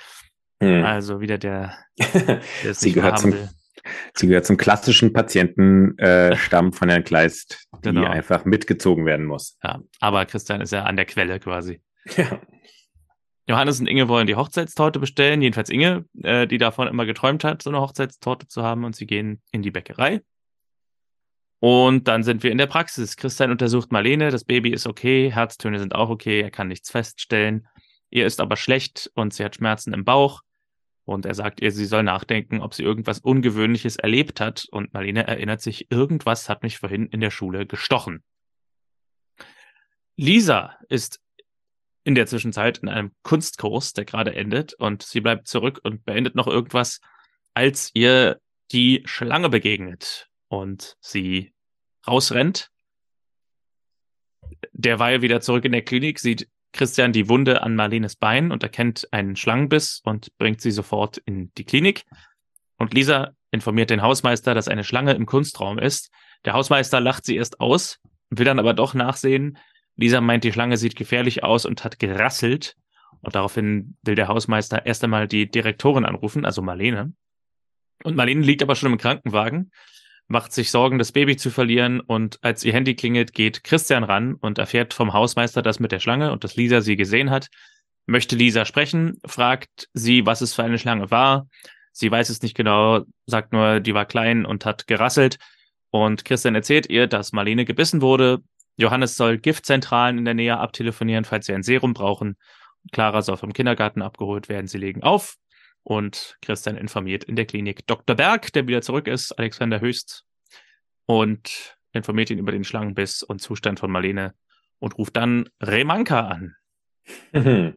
[0.63, 0.85] Hm.
[0.85, 3.49] Also wieder der, der sie, gehört zum, will.
[4.15, 8.07] Sie gehört zum klassischen Patientenstamm äh, von Herrn Kleist, die genau.
[8.07, 9.59] einfach mitgezogen werden muss.
[9.63, 11.81] Ja, aber Christian ist ja an der Quelle quasi.
[12.17, 12.41] Ja.
[13.49, 17.63] Johannes und Inge wollen die Hochzeitstorte bestellen, jedenfalls Inge, äh, die davon immer geträumt hat,
[17.63, 20.23] so eine Hochzeitstorte zu haben, und sie gehen in die Bäckerei.
[21.59, 23.17] Und dann sind wir in der Praxis.
[23.17, 27.69] Christian untersucht Marlene, das Baby ist okay, Herztöne sind auch okay, er kann nichts feststellen.
[28.11, 30.43] Ihr ist aber schlecht und sie hat Schmerzen im Bauch.
[31.05, 34.67] Und er sagt ihr, sie soll nachdenken, ob sie irgendwas Ungewöhnliches erlebt hat.
[34.71, 38.23] Und Marlene erinnert sich, irgendwas hat mich vorhin in der Schule gestochen.
[40.17, 41.21] Lisa ist
[42.05, 46.35] in der Zwischenzeit in einem Kunstkurs, der gerade endet, und sie bleibt zurück und beendet
[46.35, 47.01] noch irgendwas
[47.55, 48.41] als ihr
[48.73, 51.53] die Schlange begegnet und sie
[52.07, 52.71] rausrennt.
[54.73, 59.09] Derweil wieder zurück in der Klinik sieht Christian die Wunde an Marlenes Bein und erkennt
[59.13, 62.05] einen Schlangenbiss und bringt sie sofort in die Klinik.
[62.79, 66.11] Und Lisa informiert den Hausmeister, dass eine Schlange im Kunstraum ist.
[66.45, 69.59] Der Hausmeister lacht sie erst aus, will dann aber doch nachsehen.
[69.97, 72.77] Lisa meint, die Schlange sieht gefährlich aus und hat gerasselt.
[73.21, 77.13] Und daraufhin will der Hausmeister erst einmal die Direktorin anrufen, also Marlene.
[78.03, 79.71] Und Marlene liegt aber schon im Krankenwagen,
[80.29, 82.01] macht sich Sorgen, das Baby zu verlieren.
[82.01, 86.01] Und als ihr Handy klingelt, geht Christian ran und erfährt vom Hausmeister das mit der
[86.01, 87.49] Schlange und dass Lisa sie gesehen hat.
[88.07, 91.47] Möchte Lisa sprechen, fragt sie, was es für eine Schlange war.
[91.93, 95.39] Sie weiß es nicht genau, sagt nur, die war klein und hat gerasselt.
[95.91, 98.39] Und Christian erzählt ihr, dass Marlene gebissen wurde.
[98.77, 102.37] Johannes soll Giftzentralen in der Nähe abtelefonieren, falls sie ein Serum brauchen.
[102.91, 104.67] Clara soll vom Kindergarten abgeholt werden.
[104.67, 105.37] Sie legen auf
[105.83, 108.17] und Christian informiert in der Klinik Dr.
[108.17, 110.25] Berg, der wieder zurück ist, Alexander Höchst,
[111.07, 114.35] und informiert ihn über den Schlangenbiss und Zustand von Marlene
[114.79, 116.55] und ruft dann Remanka an.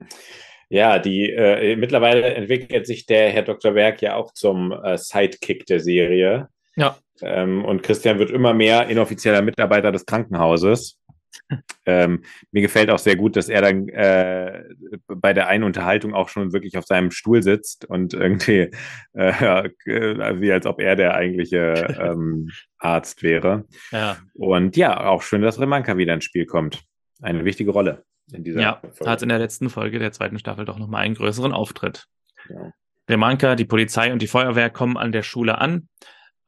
[0.70, 3.74] Ja, die äh, mittlerweile entwickelt sich der Herr Dr.
[3.74, 6.50] Berg ja auch zum äh, Sidekick der Serie.
[6.76, 6.98] Ja.
[7.22, 11.00] Ähm, und Christian wird immer mehr inoffizieller Mitarbeiter des Krankenhauses.
[11.86, 14.64] Ähm, mir gefällt auch sehr gut, dass er dann äh,
[15.08, 18.72] bei der einen Unterhaltung auch schon wirklich auf seinem Stuhl sitzt und irgendwie
[19.14, 23.66] äh, wie als ob er der eigentliche ähm, Arzt wäre.
[23.92, 24.18] Ja.
[24.34, 26.84] Und ja, auch schön, dass Remanka wieder ins Spiel kommt.
[27.22, 29.12] Eine wichtige Rolle in dieser ja, Folge.
[29.12, 32.08] hat in der letzten Folge der zweiten Staffel doch nochmal einen größeren Auftritt.
[32.50, 32.74] Ja.
[33.10, 35.90] Remanka, die Polizei und die Feuerwehr kommen an der Schule an.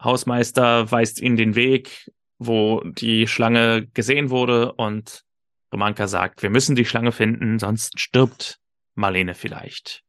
[0.02, 5.24] Hausmeister weist ihnen den Weg, wo die Schlange gesehen wurde und
[5.72, 8.60] Romanka sagt, wir müssen die Schlange finden, sonst stirbt
[8.96, 10.04] Marlene vielleicht.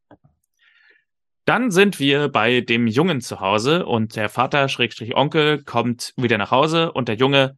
[1.44, 6.36] Dann sind wir bei dem Jungen zu Hause und der Vater, Schrägstrich Onkel, kommt wieder
[6.36, 7.56] nach Hause und der Junge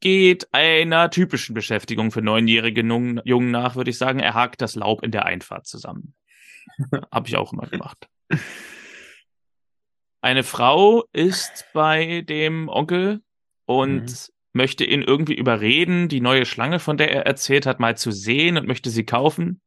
[0.00, 4.20] geht einer typischen Beschäftigung für neunjährige Jungen nach, würde ich sagen.
[4.20, 6.14] Er hakt das Laub in der Einfahrt zusammen.
[7.10, 8.06] Habe ich auch immer gemacht.
[10.20, 13.22] Eine Frau ist bei dem Onkel
[13.66, 14.16] und mhm.
[14.52, 18.56] möchte ihn irgendwie überreden, die neue Schlange, von der er erzählt hat, mal zu sehen
[18.56, 19.60] und möchte sie kaufen.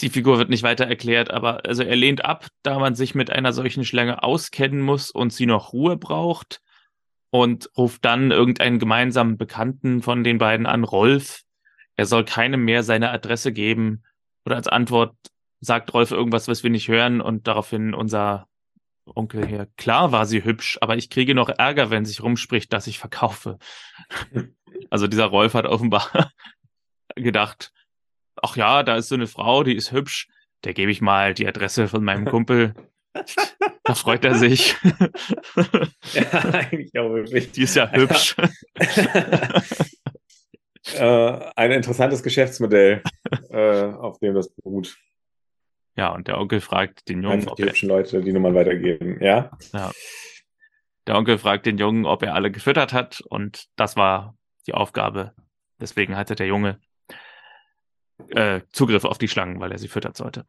[0.00, 3.30] Die Figur wird nicht weiter erklärt, aber also er lehnt ab, da man sich mit
[3.30, 6.62] einer solchen Schlange auskennen muss und sie noch Ruhe braucht
[7.30, 11.42] und ruft dann irgendeinen gemeinsamen Bekannten von den beiden an, Rolf.
[11.96, 14.02] Er soll keinem mehr seine Adresse geben.
[14.46, 15.14] Oder als Antwort
[15.60, 18.48] sagt Rolf irgendwas, was wir nicht hören und daraufhin unser
[19.14, 19.68] Onkel hier.
[19.76, 23.58] Klar war sie hübsch, aber ich kriege noch Ärger, wenn sich rumspricht, dass ich verkaufe.
[24.90, 26.32] also dieser Rolf hat offenbar
[27.16, 27.72] gedacht,
[28.42, 30.28] ach ja, da ist so eine Frau, die ist hübsch,
[30.64, 32.74] der gebe ich mal die Adresse von meinem Kumpel.
[33.84, 34.76] Da freut er sich.
[36.12, 37.50] ja, eigentlich auch wirklich.
[37.52, 38.36] Die ist ja hübsch.
[40.94, 43.02] äh, ein interessantes Geschäftsmodell,
[43.50, 44.96] äh, auf dem das beruht.
[45.96, 47.40] Ja, und der Onkel fragt den Jungen.
[47.40, 49.50] Einfach die hübschen Leute die Nummern weitergeben, ja?
[49.72, 49.90] Ja.
[51.06, 55.34] Der Onkel fragt den Jungen, ob er alle gefüttert hat, und das war die Aufgabe.
[55.80, 56.78] Deswegen hatte der Junge
[58.28, 60.44] äh, Zugriff auf die Schlangen, weil er sie füttern sollte.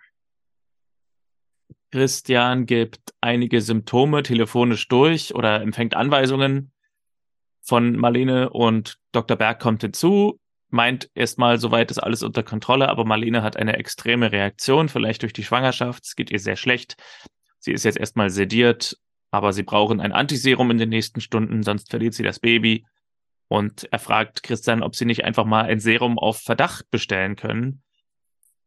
[1.91, 6.71] Christian gibt einige Symptome telefonisch durch oder empfängt Anweisungen
[7.61, 9.37] von Marlene und Dr.
[9.37, 10.39] Berg kommt hinzu,
[10.71, 15.33] meint erstmal, soweit ist alles unter Kontrolle, aber Marlene hat eine extreme Reaktion, vielleicht durch
[15.33, 16.05] die Schwangerschaft.
[16.05, 16.95] Es geht ihr sehr schlecht.
[17.59, 18.97] Sie ist jetzt erstmal sediert,
[19.29, 22.85] aber sie brauchen ein Antiserum in den nächsten Stunden, sonst verliert sie das Baby.
[23.47, 27.83] Und er fragt Christian, ob sie nicht einfach mal ein Serum auf Verdacht bestellen können.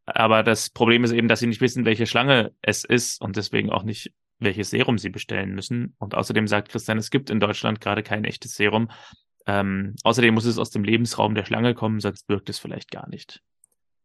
[0.07, 3.71] Aber das Problem ist eben, dass sie nicht wissen, welche Schlange es ist und deswegen
[3.71, 5.95] auch nicht, welches Serum sie bestellen müssen.
[5.99, 8.91] Und außerdem sagt Christian, es gibt in Deutschland gerade kein echtes Serum.
[9.47, 13.09] Ähm, außerdem muss es aus dem Lebensraum der Schlange kommen, sonst wirkt es vielleicht gar
[13.09, 13.43] nicht.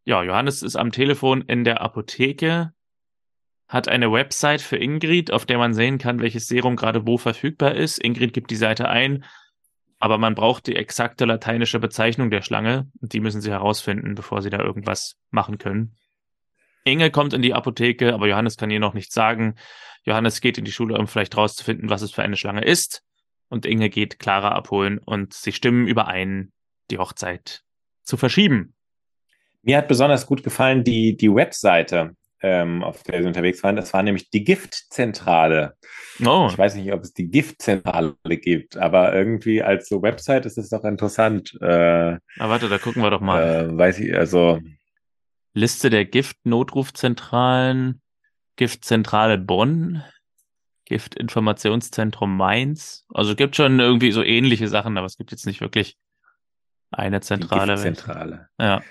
[0.05, 2.73] Ja, Johannes ist am Telefon in der Apotheke,
[3.67, 7.75] hat eine Website für Ingrid, auf der man sehen kann, welches Serum gerade wo verfügbar
[7.75, 8.03] ist.
[8.03, 9.23] Ingrid gibt die Seite ein,
[9.99, 14.49] aber man braucht die exakte lateinische Bezeichnung der Schlange die müssen sie herausfinden, bevor sie
[14.49, 15.95] da irgendwas machen können.
[16.85, 19.55] Inge kommt in die Apotheke, aber Johannes kann ihr noch nichts sagen.
[20.03, 23.03] Johannes geht in die Schule, um vielleicht rauszufinden, was es für eine Schlange ist
[23.49, 26.51] und Inge geht Clara abholen und sie stimmen überein,
[26.91, 27.63] die Hochzeit
[28.03, 28.73] zu verschieben.
[29.61, 33.75] Mir hat besonders gut gefallen die, die Webseite, ähm, auf der sie unterwegs waren.
[33.75, 35.75] Das war nämlich die Giftzentrale.
[36.25, 36.47] Oh.
[36.49, 40.69] Ich weiß nicht, ob es die Giftzentrale gibt, aber irgendwie als so Website ist es
[40.69, 41.57] doch interessant.
[41.61, 43.43] Äh, ah, warte, da gucken wir doch mal.
[43.43, 44.59] Äh, weiß ich, also.
[45.53, 48.01] Liste der Giftnotrufzentralen.
[48.55, 50.03] Giftzentrale Bonn,
[50.89, 53.05] Giftinformationszentrum Mainz.
[53.13, 55.97] Also es gibt schon irgendwie so ähnliche Sachen, aber es gibt jetzt nicht wirklich
[56.91, 57.75] eine Zentrale.
[57.77, 58.49] Zentrale.
[58.59, 58.81] Ja.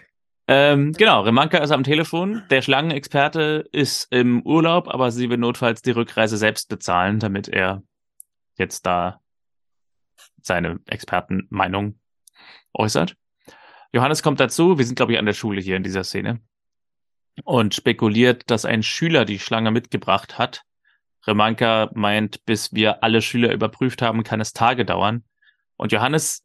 [0.46, 2.42] Ähm, genau, Remanka ist am Telefon.
[2.48, 7.82] Der Schlangenexperte ist im Urlaub, aber sie will notfalls die Rückreise selbst bezahlen, damit er
[8.56, 9.20] jetzt da
[10.40, 11.98] seine Expertenmeinung
[12.72, 13.16] äußert.
[13.92, 14.78] Johannes kommt dazu.
[14.78, 16.40] Wir sind, glaube ich, an der Schule hier in dieser Szene.
[17.44, 20.62] Und spekuliert, dass ein Schüler die Schlange mitgebracht hat.
[21.26, 25.24] Remanka meint, bis wir alle Schüler überprüft haben, kann es Tage dauern.
[25.76, 26.44] Und Johannes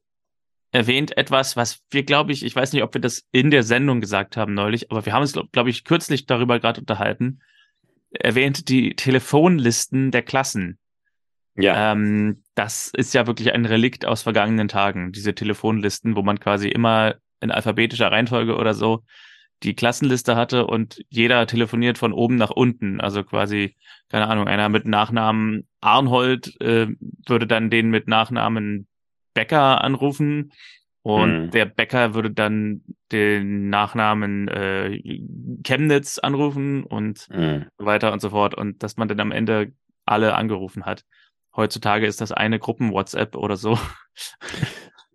[0.72, 4.02] erwähnt etwas, was wir, glaube ich, ich weiß nicht, ob wir das in der Sendung
[4.02, 7.42] gesagt haben neulich, aber wir haben uns, glaube ich, kürzlich darüber gerade unterhalten.
[8.12, 10.80] Erwähnt die Telefonlisten der Klassen.
[11.56, 11.92] Ja.
[11.92, 16.68] Ähm, das ist ja wirklich ein Relikt aus vergangenen Tagen, diese Telefonlisten, wo man quasi
[16.68, 19.04] immer in alphabetischer Reihenfolge oder so
[19.64, 23.00] die Klassenliste hatte und jeder telefoniert von oben nach unten.
[23.02, 23.76] Also quasi,
[24.10, 26.88] keine Ahnung, einer mit Nachnamen Arnhold äh,
[27.28, 28.88] würde dann den mit Nachnamen
[29.34, 30.52] Becker anrufen
[31.02, 31.52] und mhm.
[31.52, 35.00] der Bäcker würde dann den Nachnamen äh,
[35.64, 37.66] Chemnitz anrufen und mhm.
[37.78, 38.56] so weiter und so fort.
[38.56, 39.74] Und dass man dann am Ende
[40.06, 41.04] alle angerufen hat.
[41.56, 43.78] Heutzutage ist das eine Gruppen-WhatsApp oder so.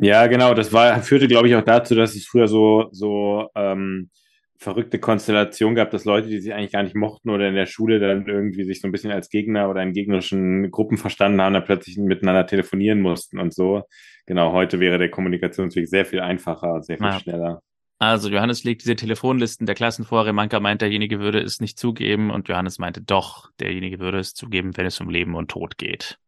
[0.00, 0.54] Ja, genau.
[0.54, 4.10] Das war, führte, glaube ich, auch dazu, dass es früher so, so ähm,
[4.58, 8.00] verrückte Konstellation gab, dass Leute, die sich eigentlich gar nicht mochten oder in der Schule
[8.00, 11.64] dann irgendwie sich so ein bisschen als Gegner oder in gegnerischen Gruppen verstanden haben, dann
[11.64, 13.84] plötzlich miteinander telefonieren mussten und so.
[14.26, 17.20] Genau, heute wäre der Kommunikationsweg sehr viel einfacher und sehr viel ja.
[17.20, 17.62] schneller.
[18.00, 20.26] Also Johannes legt diese Telefonlisten der Klassen vor.
[20.26, 24.76] Remanka meint, derjenige würde es nicht zugeben und Johannes meinte doch, derjenige würde es zugeben,
[24.76, 26.18] wenn es um Leben und Tod geht.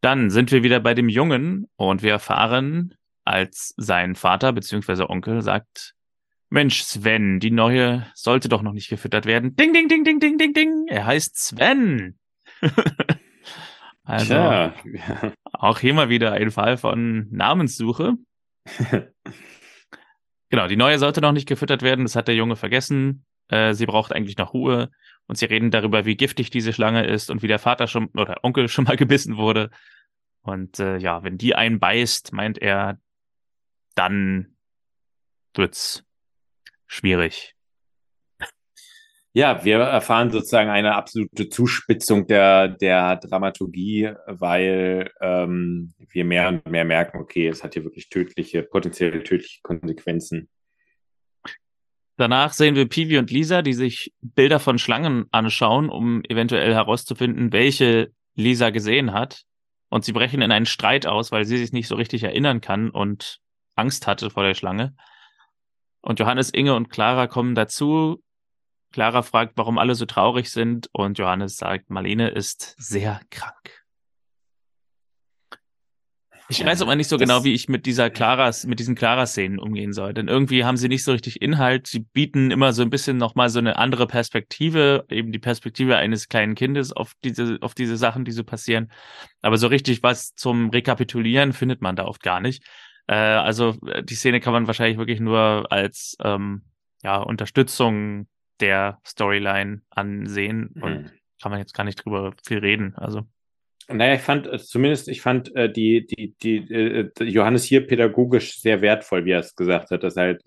[0.00, 2.94] Dann sind wir wieder bei dem Jungen und wir erfahren,
[3.24, 5.04] als sein Vater bzw.
[5.08, 5.94] Onkel sagt,
[6.52, 9.56] Mensch, Sven, die neue sollte doch noch nicht gefüttert werden.
[9.56, 10.86] Ding, ding, ding, ding, ding, ding, ding.
[10.86, 12.18] Er heißt Sven.
[14.04, 15.32] also, Tja, ja.
[15.54, 18.16] auch hier mal wieder ein Fall von Namenssuche.
[20.50, 22.04] genau, die neue sollte noch nicht gefüttert werden.
[22.04, 23.24] Das hat der Junge vergessen.
[23.48, 24.90] Äh, sie braucht eigentlich noch Ruhe.
[25.26, 28.44] Und sie reden darüber, wie giftig diese Schlange ist und wie der Vater schon oder
[28.44, 29.70] Onkel schon mal gebissen wurde.
[30.42, 33.00] Und äh, ja, wenn die einen beißt, meint er,
[33.94, 34.54] dann
[35.54, 36.04] wird's
[36.92, 37.54] schwierig.
[39.34, 46.66] Ja, wir erfahren sozusagen eine absolute Zuspitzung der, der Dramaturgie, weil ähm, wir mehr und
[46.66, 50.50] mehr merken, okay, es hat hier wirklich tödliche, potenziell tödliche Konsequenzen.
[52.18, 57.52] Danach sehen wir Pivi und Lisa, die sich Bilder von Schlangen anschauen, um eventuell herauszufinden,
[57.52, 59.44] welche Lisa gesehen hat.
[59.88, 62.90] Und sie brechen in einen Streit aus, weil sie sich nicht so richtig erinnern kann
[62.90, 63.40] und
[63.76, 64.94] Angst hatte vor der Schlange.
[66.02, 68.22] Und Johannes, Inge und Clara kommen dazu.
[68.92, 73.82] Clara fragt, warum alle so traurig sind und Johannes sagt, Marlene ist sehr krank.
[76.48, 79.94] Ich weiß aber nicht so genau, wie ich mit dieser Claras, mit diesen Clara-Szenen umgehen
[79.94, 80.12] soll.
[80.12, 81.86] Denn irgendwie haben sie nicht so richtig Inhalt.
[81.86, 86.28] Sie bieten immer so ein bisschen nochmal so eine andere Perspektive, eben die Perspektive eines
[86.28, 88.92] kleinen Kindes auf diese, auf diese Sachen, die so passieren.
[89.40, 92.64] Aber so richtig was zum Rekapitulieren findet man da oft gar nicht.
[93.06, 96.62] Äh, also äh, die Szene kann man wahrscheinlich wirklich nur als ähm,
[97.02, 98.26] ja, Unterstützung
[98.60, 100.82] der Storyline ansehen mhm.
[100.82, 102.94] und kann man jetzt gar nicht drüber viel reden.
[102.96, 103.22] Also.
[103.88, 106.58] Naja, ich fand, äh, zumindest, ich fand äh, die, die, die
[107.24, 110.42] Johannes hier pädagogisch sehr wertvoll, wie er es gesagt hat, dass er halt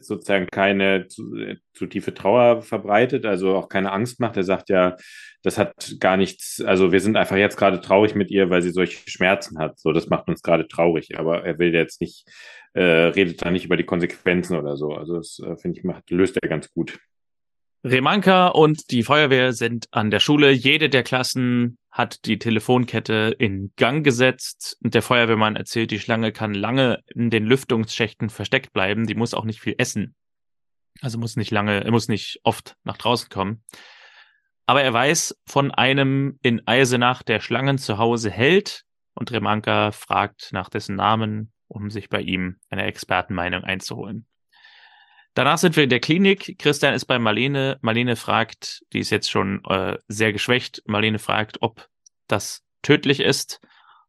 [0.00, 4.36] sozusagen keine zu, äh, zu tiefe Trauer verbreitet, also auch keine Angst macht.
[4.36, 4.96] Er sagt ja,
[5.42, 8.70] das hat gar nichts, also wir sind einfach jetzt gerade traurig mit ihr, weil sie
[8.70, 9.78] solche Schmerzen hat.
[9.78, 12.26] So, das macht uns gerade traurig, aber er will jetzt nicht,
[12.74, 14.92] äh, redet da nicht über die Konsequenzen oder so.
[14.94, 16.98] Also das äh, finde ich macht, löst er ganz gut.
[17.82, 20.50] Remanka und die Feuerwehr sind an der Schule.
[20.50, 26.30] Jede der Klassen hat die Telefonkette in Gang gesetzt und der Feuerwehrmann erzählt, die Schlange
[26.30, 29.06] kann lange in den Lüftungsschächten versteckt bleiben.
[29.06, 30.14] Die muss auch nicht viel essen.
[31.00, 33.64] Also muss nicht lange, muss nicht oft nach draußen kommen.
[34.66, 40.50] Aber er weiß von einem in Eisenach, der Schlangen zu Hause hält und Remanka fragt
[40.52, 44.26] nach dessen Namen, um sich bei ihm eine Expertenmeinung einzuholen.
[45.34, 46.56] Danach sind wir in der Klinik.
[46.58, 47.78] Christian ist bei Marlene.
[47.82, 50.82] Marlene fragt, die ist jetzt schon äh, sehr geschwächt.
[50.86, 51.88] Marlene fragt, ob
[52.26, 53.60] das tödlich ist.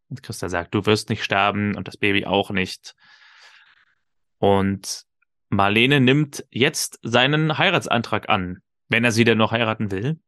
[0.09, 2.95] Und Christian sagt, du wirst nicht sterben und das Baby auch nicht.
[4.39, 5.05] Und
[5.49, 10.19] Marlene nimmt jetzt seinen Heiratsantrag an, wenn er sie denn noch heiraten will.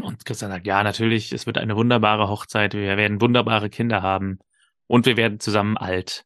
[0.00, 4.38] Und Christian sagt, ja, natürlich, es wird eine wunderbare Hochzeit, wir werden wunderbare Kinder haben
[4.86, 6.24] und wir werden zusammen alt.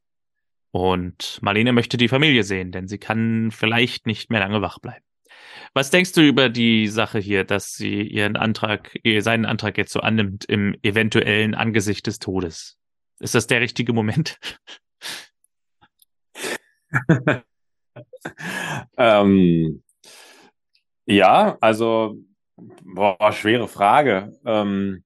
[0.76, 5.02] Und Marlene möchte die Familie sehen, denn sie kann vielleicht nicht mehr lange wach bleiben.
[5.72, 10.00] Was denkst du über die Sache hier, dass sie ihren Antrag, seinen Antrag jetzt so
[10.00, 12.76] annimmt im eventuellen Angesicht des Todes?
[13.20, 14.38] Ist das der richtige Moment?
[18.98, 19.82] ähm,
[21.06, 22.18] ja, also,
[22.84, 24.38] boah, schwere Frage.
[24.44, 25.04] Ähm,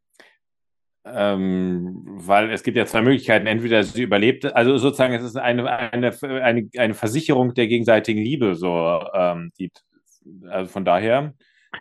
[1.04, 3.46] ähm, weil es gibt ja zwei Möglichkeiten.
[3.46, 8.54] Entweder sie überlebt, also sozusagen es ist eine, eine, eine, eine Versicherung der gegenseitigen Liebe,
[8.54, 9.70] so ähm, die,
[10.48, 11.34] also von daher.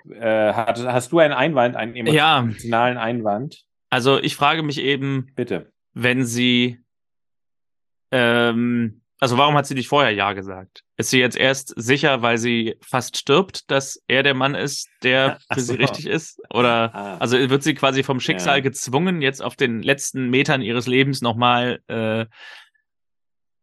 [0.10, 3.02] Äh, hast, hast du einen Einwand, einen emotionalen ja.
[3.02, 3.64] Einwand?
[3.90, 6.80] Also ich frage mich eben, bitte, wenn sie
[8.12, 10.84] ähm, also warum hat sie nicht vorher Ja gesagt?
[10.96, 15.40] Ist sie jetzt erst sicher, weil sie fast stirbt, dass er der Mann ist, der
[15.54, 15.74] für so.
[15.74, 16.42] sie richtig ist?
[16.50, 17.18] Oder ah.
[17.18, 18.64] also wird sie quasi vom Schicksal ja.
[18.64, 22.26] gezwungen, jetzt auf den letzten Metern ihres Lebens nochmal äh,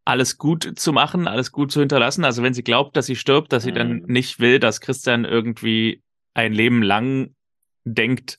[0.05, 2.23] alles gut zu machen, alles gut zu hinterlassen?
[2.23, 3.75] Also wenn sie glaubt, dass sie stirbt, dass sie mhm.
[3.75, 6.03] dann nicht will, dass Christian irgendwie
[6.35, 7.33] ein Leben lang
[7.83, 8.37] denkt,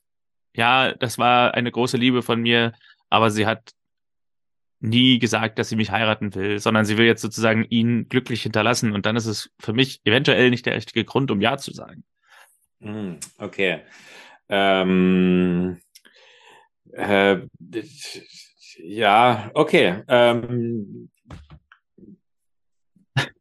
[0.55, 2.73] ja, das war eine große Liebe von mir,
[3.11, 3.73] aber sie hat
[4.81, 8.93] nie gesagt, dass sie mich heiraten will, sondern sie will jetzt sozusagen ihn glücklich hinterlassen.
[8.93, 12.05] Und dann ist es für mich eventuell nicht der richtige Grund, um Ja zu sagen.
[12.81, 13.81] Hm, okay.
[14.49, 15.81] Ähm,
[16.93, 17.39] äh,
[18.79, 20.03] ja, okay.
[20.07, 21.11] Ähm,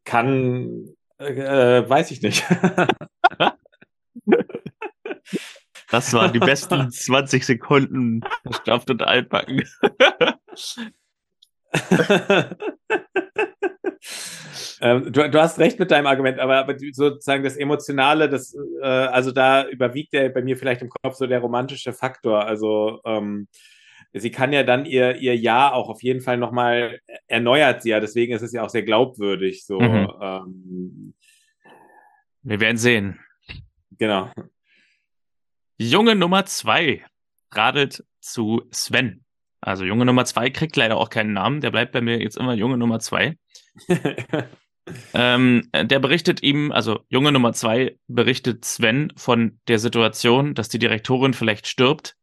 [0.04, 2.44] kann, äh, weiß ich nicht.
[5.90, 9.64] Das waren die besten 20 Sekunden verstopft und altbacken.
[14.80, 18.86] ähm, du, du, hast recht mit deinem Argument, aber, aber sozusagen das Emotionale, das, äh,
[18.86, 22.46] also da überwiegt ja bei mir vielleicht im Kopf so der romantische Faktor.
[22.46, 23.48] Also ähm,
[24.12, 28.00] sie kann ja dann ihr, ihr Ja auch auf jeden Fall nochmal erneuert sie ja,
[28.00, 29.64] deswegen ist es ja auch sehr glaubwürdig.
[29.64, 30.08] So, mhm.
[30.20, 31.14] ähm,
[32.42, 33.20] Wir werden sehen.
[33.98, 34.30] Genau.
[35.76, 37.04] Junge Nummer zwei
[37.50, 39.24] radelt zu Sven.
[39.60, 41.60] Also Junge Nummer zwei kriegt leider auch keinen Namen.
[41.60, 43.36] Der bleibt bei mir jetzt immer Junge Nummer zwei.
[45.14, 50.78] ähm, der berichtet ihm, also Junge Nummer zwei berichtet Sven von der Situation, dass die
[50.78, 52.14] Direktorin vielleicht stirbt.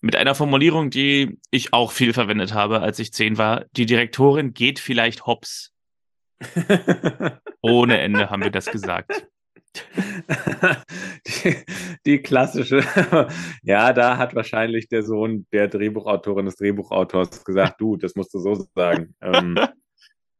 [0.00, 3.64] Mit einer Formulierung, die ich auch viel verwendet habe, als ich zehn war.
[3.72, 5.72] Die Direktorin geht vielleicht hops.
[7.62, 9.26] Ohne Ende haben wir das gesagt.
[11.28, 11.56] die,
[12.06, 12.82] die, klassische,
[13.62, 18.40] ja, da hat wahrscheinlich der Sohn der Drehbuchautorin des Drehbuchautors gesagt, du, das musst du
[18.40, 19.14] so sagen.
[19.28, 19.58] Ähm,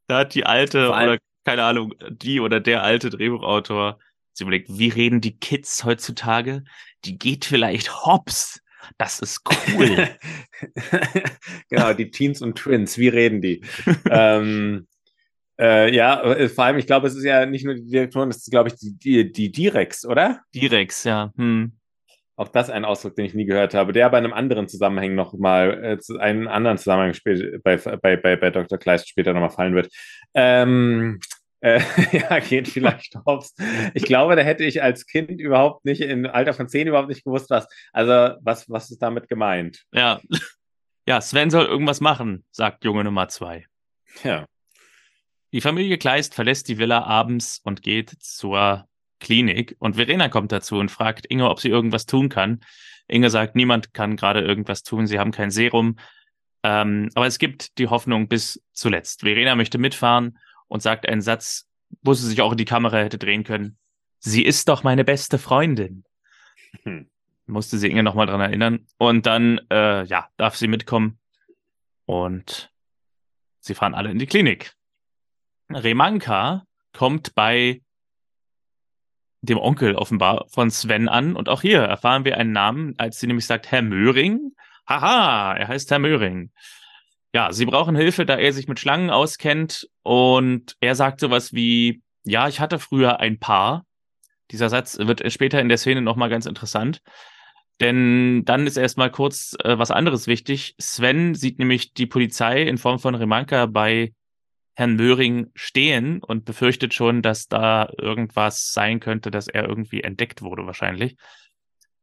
[0.07, 3.99] da hat die alte oder keine Ahnung, die oder der alte Drehbuchautor
[4.33, 6.65] sich überlegt, wie reden die Kids heutzutage?
[7.05, 8.63] Die geht vielleicht hops.
[8.97, 9.43] Das ist
[9.75, 10.09] cool.
[11.69, 13.63] genau, die Teens und Twins, wie reden die?
[14.09, 14.87] ähm,
[15.61, 18.39] äh, ja, äh, vor allem, ich glaube, es ist ja nicht nur die Direktorin, es
[18.39, 20.41] ist, glaube ich, die, die, die Direx, oder?
[20.55, 21.33] Direx, ja.
[21.37, 21.73] Hm.
[22.37, 25.17] Auch das ein Ausdruck, den ich nie gehört habe, der aber in einem anderen Zusammenhang
[25.17, 28.79] nochmal, äh, zu einem anderen Zusammenhang später, bei, bei, bei, bei Dr.
[28.79, 29.89] Kleist später nochmal fallen wird.
[30.35, 31.19] Ähm,
[31.61, 31.81] äh,
[32.13, 33.57] ja, geht vielleicht aufs.
[33.95, 37.25] Ich glaube, da hätte ich als Kind überhaupt nicht, im Alter von zehn überhaupt nicht
[37.25, 39.85] gewusst, was, also, was, was ist damit gemeint?
[39.93, 40.21] Ja.
[41.09, 43.65] Ja, Sven soll irgendwas machen, sagt Junge Nummer zwei.
[44.25, 44.45] Ja.
[45.53, 48.87] Die Familie Kleist verlässt die Villa abends und geht zur
[49.19, 52.61] Klinik und Verena kommt dazu und fragt Inge, ob sie irgendwas tun kann.
[53.09, 55.97] Inge sagt, niemand kann gerade irgendwas tun, sie haben kein Serum.
[56.63, 59.23] Ähm, aber es gibt die Hoffnung bis zuletzt.
[59.23, 61.67] Verena möchte mitfahren und sagt einen Satz,
[62.03, 63.79] wo sie sich auch in die Kamera hätte drehen können.
[64.19, 66.05] Sie ist doch meine beste Freundin.
[66.83, 67.09] Hm.
[67.47, 68.87] Musste sie Inge nochmal dran erinnern.
[68.99, 71.19] Und dann, äh, ja, darf sie mitkommen.
[72.05, 72.71] Und
[73.61, 74.75] sie fahren alle in die Klinik.
[75.71, 77.83] Remanka kommt bei
[79.41, 83.27] dem Onkel offenbar von Sven an und auch hier erfahren wir einen Namen, als sie
[83.27, 84.53] nämlich sagt Herr Möhring.
[84.87, 86.51] Haha, er heißt Herr Möhring.
[87.35, 92.03] Ja, sie brauchen Hilfe, da er sich mit Schlangen auskennt und er sagt sowas wie,
[92.25, 93.85] ja, ich hatte früher ein Paar.
[94.51, 97.03] Dieser Satz wird später in der Szene nochmal ganz interessant.
[97.81, 100.75] Denn dann ist erstmal kurz äh, was anderes wichtig.
[100.81, 104.15] Sven sieht nämlich die Polizei in Form von Remanka bei
[104.79, 110.41] Herrn Möhring stehen und befürchtet schon, dass da irgendwas sein könnte, dass er irgendwie entdeckt
[110.41, 111.17] wurde wahrscheinlich.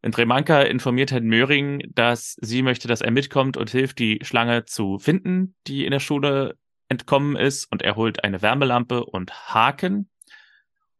[0.01, 4.65] Und Remanka informiert Herrn Möhring, dass sie möchte, dass er mitkommt und hilft, die Schlange
[4.65, 6.57] zu finden, die in der Schule
[6.89, 7.71] entkommen ist.
[7.71, 10.09] Und er holt eine Wärmelampe und Haken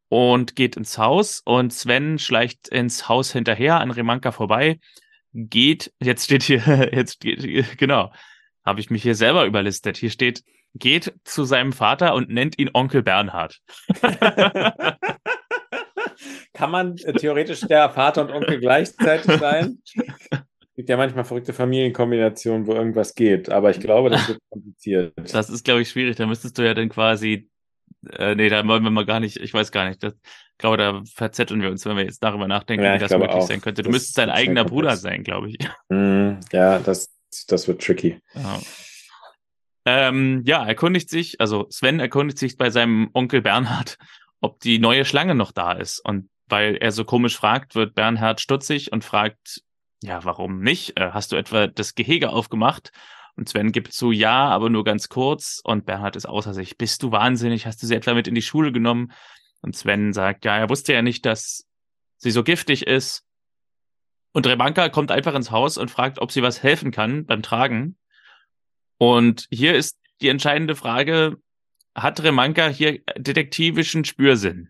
[0.07, 1.41] und geht ins Haus.
[1.43, 4.80] Und Sven schleicht ins Haus hinterher an Remanka vorbei,
[5.34, 8.13] geht, jetzt steht hier, jetzt geht, genau,
[8.63, 9.97] habe ich mich hier selber überlistet.
[9.97, 10.41] Hier steht,
[10.76, 13.59] geht zu seinem Vater und nennt ihn Onkel Bernhard.
[16.53, 19.80] Kann man äh, theoretisch der Vater und Onkel gleichzeitig sein?
[20.32, 25.13] Es gibt ja manchmal verrückte Familienkombinationen, wo irgendwas geht, aber ich glaube, das wird kompliziert.
[25.32, 26.17] Das ist, glaube ich, schwierig.
[26.17, 27.49] Da müsstest du ja dann quasi,
[28.11, 30.03] äh, nee, da wollen wir mal gar nicht, ich weiß gar nicht.
[30.03, 33.11] Das, ich glaube, da verzetteln wir uns, wenn wir jetzt darüber nachdenken, ja, wie das
[33.11, 33.47] möglich auch.
[33.47, 33.84] sein könnte.
[33.84, 35.57] Du das müsstest dein eigener Bruder sein, glaube ich.
[35.89, 37.13] Mm, ja, das,
[37.47, 38.19] das wird tricky.
[38.34, 38.59] Ja.
[39.86, 43.97] Ähm, ja, erkundigt sich, also Sven erkundigt sich bei seinem Onkel Bernhard,
[44.41, 45.99] ob die neue Schlange noch da ist.
[45.99, 49.61] Und weil er so komisch fragt, wird Bernhard stutzig und fragt,
[50.03, 50.99] ja, warum nicht?
[50.99, 52.91] Äh, hast du etwa das Gehege aufgemacht?
[53.36, 55.61] Und Sven gibt zu, ja, aber nur ganz kurz.
[55.63, 56.77] Und Bernhard ist außer sich.
[56.77, 57.65] Bist du wahnsinnig?
[57.65, 59.11] Hast du sie etwa mit in die Schule genommen?
[59.61, 61.65] Und Sven sagt, ja, er wusste ja nicht, dass
[62.17, 63.23] sie so giftig ist.
[64.31, 67.97] Und Remanka kommt einfach ins Haus und fragt, ob sie was helfen kann beim Tragen.
[68.98, 71.38] Und hier ist die entscheidende Frage,
[71.96, 74.70] hat Remanka hier detektivischen Spürsinn?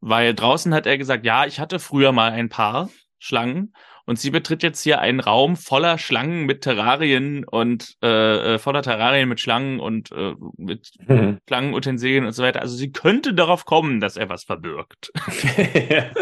[0.00, 3.74] Weil draußen hat er gesagt, ja, ich hatte früher mal ein paar Schlangen
[4.06, 8.82] und sie betritt jetzt hier einen Raum voller Schlangen mit Terrarien und äh, äh, voller
[8.82, 11.38] Terrarien mit Schlangen und äh, mit mhm.
[11.48, 12.60] Schlangenutensilien und so weiter.
[12.60, 15.10] Also sie könnte darauf kommen, dass er was verbirgt.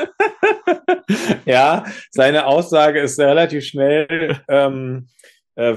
[1.45, 4.41] ja, seine Aussage ist relativ schnell.
[4.49, 5.09] Ähm,
[5.55, 5.76] äh,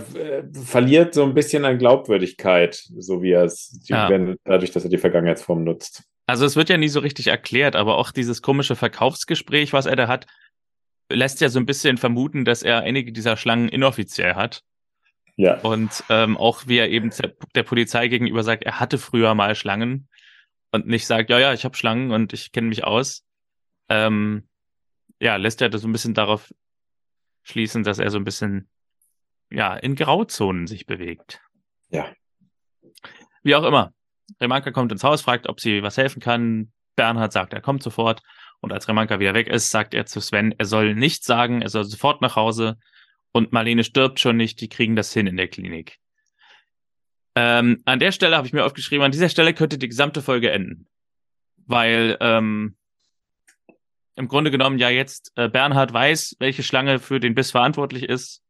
[0.54, 4.10] verliert so ein bisschen an Glaubwürdigkeit, so wie er es, ja.
[4.10, 6.04] wenn, dadurch, dass er die Vergangenheitsform nutzt.
[6.28, 9.96] Also es wird ja nie so richtig erklärt, aber auch dieses komische Verkaufsgespräch, was er
[9.96, 10.26] da hat,
[11.12, 14.64] lässt ja so ein bisschen vermuten, dass er einige dieser Schlangen inoffiziell hat.
[15.36, 15.60] Ja.
[15.60, 17.12] Und ähm, auch wie er eben
[17.54, 20.08] der Polizei gegenüber sagt, er hatte früher mal Schlangen
[20.72, 23.24] und nicht sagt, ja, ja, ich habe Schlangen und ich kenne mich aus.
[23.90, 24.48] Ähm,
[25.20, 26.54] ja, lässt er das so ein bisschen darauf
[27.44, 28.70] schließen, dass er so ein bisschen
[29.50, 31.42] ja in Grauzonen sich bewegt.
[31.90, 32.12] Ja.
[33.44, 33.94] Wie auch immer.
[34.42, 36.72] Remanka kommt ins Haus, fragt, ob sie was helfen kann.
[36.96, 38.22] Bernhard sagt, er kommt sofort.
[38.62, 41.70] Und als Remanka wieder weg ist, sagt er zu Sven, er soll nichts sagen, er
[41.70, 42.78] soll sofort nach Hause.
[43.32, 46.00] Und Marlene stirbt schon nicht, die kriegen das hin in der Klinik.
[47.36, 50.52] Ähm, an der Stelle habe ich mir aufgeschrieben, an dieser Stelle könnte die gesamte Folge
[50.52, 50.88] enden.
[51.68, 52.78] Weil ähm,
[54.16, 58.42] im Grunde genommen ja jetzt äh, Bernhard weiß, welche Schlange für den Biss verantwortlich ist.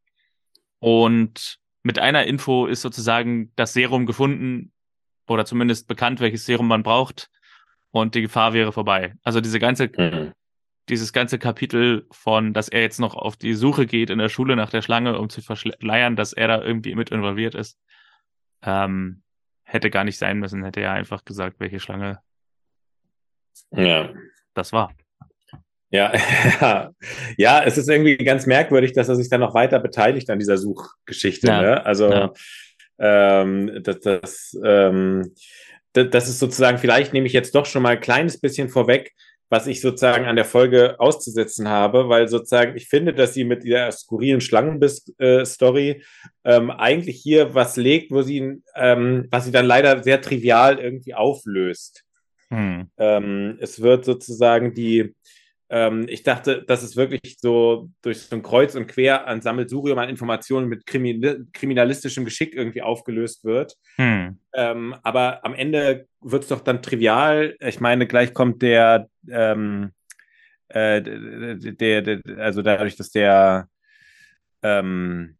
[0.85, 4.71] Und mit einer Info ist sozusagen das Serum gefunden
[5.27, 7.31] oder zumindest bekannt, welches Serum man braucht
[7.89, 9.15] und die Gefahr wäre vorbei.
[9.23, 10.33] Also diese ganze, mhm.
[10.87, 14.55] dieses ganze Kapitel von, dass er jetzt noch auf die Suche geht in der Schule
[14.55, 17.79] nach der Schlange, um zu verschleiern, dass er da irgendwie mit involviert ist,
[18.61, 19.23] ähm,
[19.63, 20.63] hätte gar nicht sein müssen.
[20.63, 22.19] Hätte er einfach gesagt, welche Schlange
[23.71, 24.13] ja.
[24.53, 24.93] das war.
[25.91, 26.11] Ja,
[27.37, 30.57] ja, es ist irgendwie ganz merkwürdig, dass er sich dann noch weiter beteiligt an dieser
[30.57, 31.47] Suchgeschichte.
[31.47, 31.61] Ja.
[31.61, 31.85] Ne?
[31.85, 32.33] Also ja.
[32.99, 35.33] ähm, das, das ähm,
[35.95, 39.13] das ist sozusagen, vielleicht nehme ich jetzt doch schon mal ein kleines bisschen vorweg,
[39.49, 43.63] was ich sozusagen an der Folge auszusetzen habe, weil sozusagen ich finde, dass sie mit
[43.63, 46.03] dieser skurrilen Schlangenbiss-Story
[46.43, 51.13] ähm, eigentlich hier was legt, wo sie, ähm, was sie dann leider sehr trivial irgendwie
[51.13, 52.03] auflöst.
[52.49, 52.89] Hm.
[52.97, 55.15] Ähm, es wird sozusagen die,
[55.69, 59.97] ähm, ich dachte, dass es wirklich so durch so ein Kreuz und Quer an Sammelsurium
[59.97, 63.75] an Informationen mit Krimin kriminalistischem Geschick irgendwie aufgelöst wird.
[63.95, 64.39] Hm.
[64.53, 67.55] Ähm, aber am Ende wird es doch dann trivial.
[67.59, 69.91] Ich meine, gleich kommt der, ähm,
[70.67, 73.67] äh, der, der, also dadurch, dass der,
[74.61, 75.37] ähm,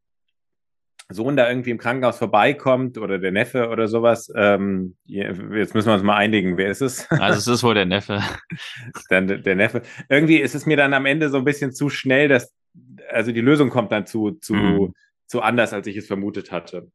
[1.09, 4.31] Sohn da irgendwie im Krankenhaus vorbeikommt oder der Neffe oder sowas.
[4.35, 7.09] Ähm, jetzt müssen wir uns mal einigen, wer ist es?
[7.11, 8.23] Also es ist wohl der Neffe.
[9.09, 9.83] dann der Neffe.
[10.09, 12.53] Irgendwie ist es mir dann am Ende so ein bisschen zu schnell, dass
[13.09, 14.93] also die Lösung kommt dann zu zu mhm.
[15.27, 16.91] zu anders, als ich es vermutet hatte.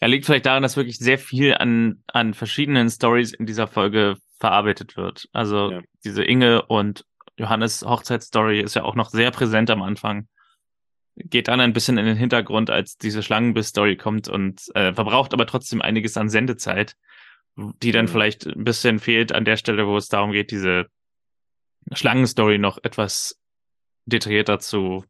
[0.00, 4.16] Er liegt vielleicht daran, dass wirklich sehr viel an an verschiedenen Stories in dieser Folge
[4.40, 5.28] verarbeitet wird.
[5.32, 5.80] Also ja.
[6.04, 7.04] diese Inge und
[7.36, 10.26] Johannes Hochzeitsstory ist ja auch noch sehr präsent am Anfang
[11.16, 15.46] geht dann ein bisschen in den Hintergrund, als diese Schlangenbiss-Story kommt und äh, verbraucht aber
[15.46, 16.96] trotzdem einiges an Sendezeit,
[17.56, 18.10] die dann mhm.
[18.10, 20.86] vielleicht ein bisschen fehlt an der Stelle, wo es darum geht, diese
[21.92, 23.40] Schlangenstory noch etwas
[24.06, 25.04] detaillierter zu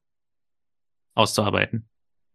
[1.14, 1.88] auszuarbeiten.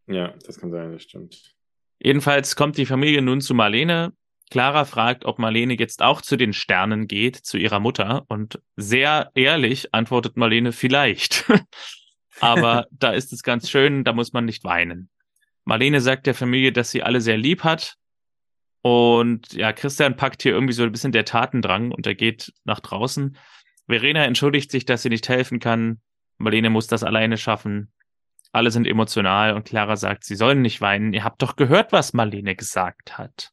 [0.07, 1.55] Ja, das kann sein, das stimmt.
[2.01, 4.13] Jedenfalls kommt die Familie nun zu Marlene.
[4.49, 8.25] Clara fragt, ob Marlene jetzt auch zu den Sternen geht, zu ihrer Mutter.
[8.29, 11.45] Und sehr ehrlich antwortet Marlene, vielleicht.
[12.39, 15.09] Aber da ist es ganz schön, da muss man nicht weinen.
[15.65, 17.95] Marlene sagt der Familie, dass sie alle sehr lieb hat.
[18.81, 22.79] Und ja, Christian packt hier irgendwie so ein bisschen der Tatendrang und er geht nach
[22.79, 23.37] draußen.
[23.87, 25.99] Verena entschuldigt sich, dass sie nicht helfen kann.
[26.37, 27.91] Marlene muss das alleine schaffen.
[28.51, 31.13] Alle sind emotional und Clara sagt, sie sollen nicht weinen.
[31.13, 33.51] Ihr habt doch gehört, was Marlene gesagt hat.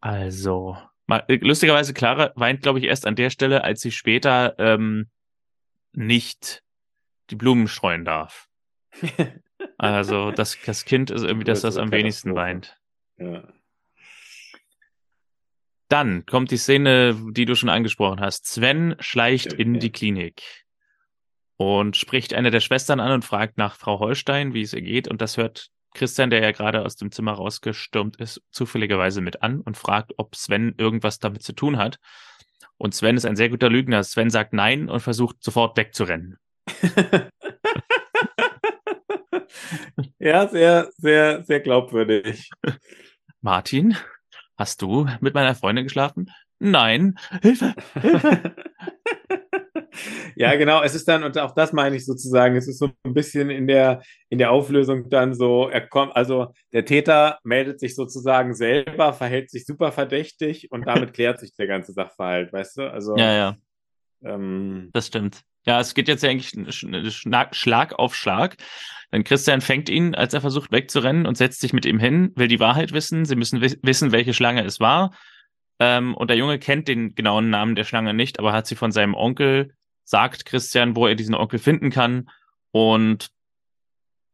[0.00, 0.76] Also,
[1.08, 5.08] Äh, lustigerweise, Clara weint, glaube ich, erst an der Stelle, als sie später ähm,
[5.92, 6.63] nicht
[7.30, 8.48] die Blumen streuen darf.
[9.78, 12.78] also das, das Kind ist irgendwie das, das am wenigsten weint.
[13.18, 13.42] Ja.
[15.88, 18.46] Dann kommt die Szene, die du schon angesprochen hast.
[18.46, 19.80] Sven schleicht ja, in ja.
[19.80, 20.42] die Klinik
[21.56, 25.08] und spricht eine der Schwestern an und fragt nach Frau Holstein, wie es ihr geht.
[25.08, 29.60] Und das hört Christian, der ja gerade aus dem Zimmer rausgestürmt ist, zufälligerweise mit an
[29.60, 31.98] und fragt, ob Sven irgendwas damit zu tun hat.
[32.76, 34.02] Und Sven ist ein sehr guter Lügner.
[34.02, 36.38] Sven sagt nein und versucht sofort wegzurennen.
[40.18, 42.50] ja, sehr, sehr, sehr glaubwürdig.
[43.40, 43.96] Martin,
[44.56, 46.30] hast du mit meiner Freundin geschlafen?
[46.58, 47.16] Nein.
[47.42, 48.54] Hilfe, Hilfe.
[50.36, 50.82] ja, genau.
[50.82, 53.66] Es ist dann, und auch das meine ich sozusagen, es ist so ein bisschen in
[53.66, 59.12] der, in der Auflösung dann so, er kommt, also der Täter meldet sich sozusagen selber,
[59.12, 62.90] verhält sich super verdächtig und damit klärt sich der ganze Sachverhalt, weißt du?
[62.90, 63.16] Also.
[63.16, 63.56] Ja, ja.
[64.24, 65.42] Ähm, das stimmt.
[65.66, 66.52] Ja, es geht jetzt ja eigentlich
[67.52, 68.56] Schlag auf Schlag.
[69.12, 72.48] Denn Christian fängt ihn, als er versucht wegzurennen und setzt sich mit ihm hin, will
[72.48, 73.24] die Wahrheit wissen.
[73.24, 75.14] Sie müssen wissen, welche Schlange es war.
[75.78, 78.92] Ähm, und der Junge kennt den genauen Namen der Schlange nicht, aber hat sie von
[78.92, 82.30] seinem Onkel sagt Christian, wo er diesen Onkel finden kann.
[82.70, 83.30] Und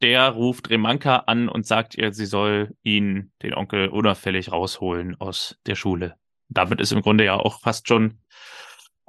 [0.02, 5.58] der ruft Remanka an und sagt ihr, sie soll ihn, den Onkel, unauffällig rausholen aus
[5.66, 6.16] der Schule.
[6.48, 8.18] Damit ist im Grunde ja auch fast schon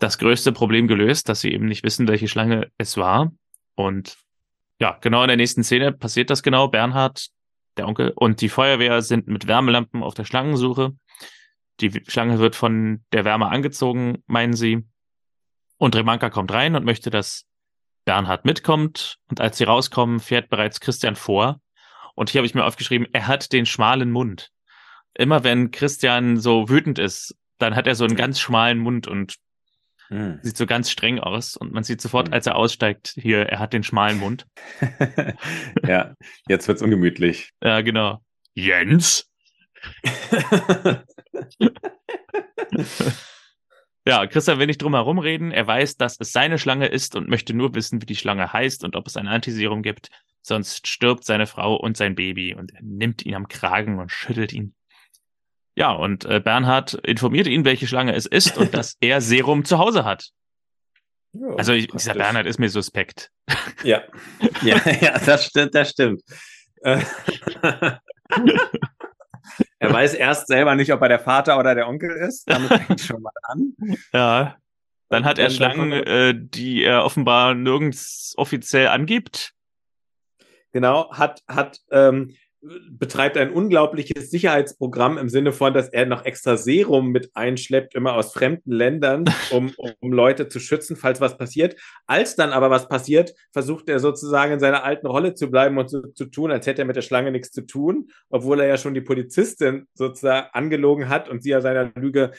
[0.02, 3.32] das größte Problem gelöst, dass sie eben nicht wissen, welche Schlange es war.
[3.76, 4.18] Und
[4.80, 6.68] ja, genau in der nächsten Szene passiert das genau.
[6.68, 7.28] Bernhard,
[7.78, 10.96] der Onkel und die Feuerwehr sind mit Wärmelampen auf der Schlangensuche.
[11.82, 14.84] Die Schlange wird von der Wärme angezogen, meinen sie.
[15.78, 17.46] Und Remanka kommt rein und möchte, dass
[18.04, 19.20] Bernhard mitkommt.
[19.30, 21.62] Und als sie rauskommen, fährt bereits Christian vor.
[22.16, 24.50] Und hier habe ich mir aufgeschrieben, er hat den schmalen Mund.
[25.14, 29.36] Immer wenn Christian so wütend ist, dann hat er so einen ganz schmalen Mund und
[30.12, 30.40] hm.
[30.42, 31.58] sieht so ganz streng aus.
[31.58, 32.34] Und man sieht sofort, hm.
[32.34, 34.46] als er aussteigt, hier, er hat den schmalen Mund.
[35.88, 36.14] ja,
[36.48, 37.52] jetzt wird's ungemütlich.
[37.64, 38.22] Ja, genau.
[38.54, 39.30] Jens?
[44.04, 45.52] Ja, Christian will nicht drum herum reden.
[45.52, 48.84] Er weiß, dass es seine Schlange ist und möchte nur wissen, wie die Schlange heißt
[48.84, 50.10] und ob es ein Antiserum gibt.
[50.42, 54.54] Sonst stirbt seine Frau und sein Baby und er nimmt ihn am Kragen und schüttelt
[54.54, 54.74] ihn.
[55.76, 59.78] Ja, und äh, Bernhard informiert ihn, welche Schlange es ist und dass er Serum zu
[59.78, 60.30] Hause hat.
[61.34, 63.32] Ja, also ich, dieser Bernhard ist mir suspekt.
[63.84, 64.04] Ja,
[64.62, 66.22] ja, ja, das stimmt, das stimmt.
[69.80, 72.50] Er weiß erst selber nicht, ob er der Vater oder der Onkel ist.
[72.50, 73.74] Damit fängt schon mal an.
[74.14, 74.56] Ja.
[75.10, 79.54] Dann hat er Schlangen, äh, die er offenbar nirgends offiziell angibt.
[80.72, 86.58] Genau, hat, hat ähm, betreibt ein unglaubliches Sicherheitsprogramm im Sinne von, dass er noch extra
[86.58, 91.76] Serum mit einschleppt, immer aus fremden Ländern, um, um Leute zu schützen, falls was passiert.
[92.06, 95.90] Als dann aber was passiert, versucht er sozusagen in seiner alten Rolle zu bleiben und
[95.90, 98.78] so zu tun, als hätte er mit der Schlange nichts zu tun, obwohl er ja
[98.78, 102.32] schon die Polizistin sozusagen angelogen hat und sie ja seiner Lüge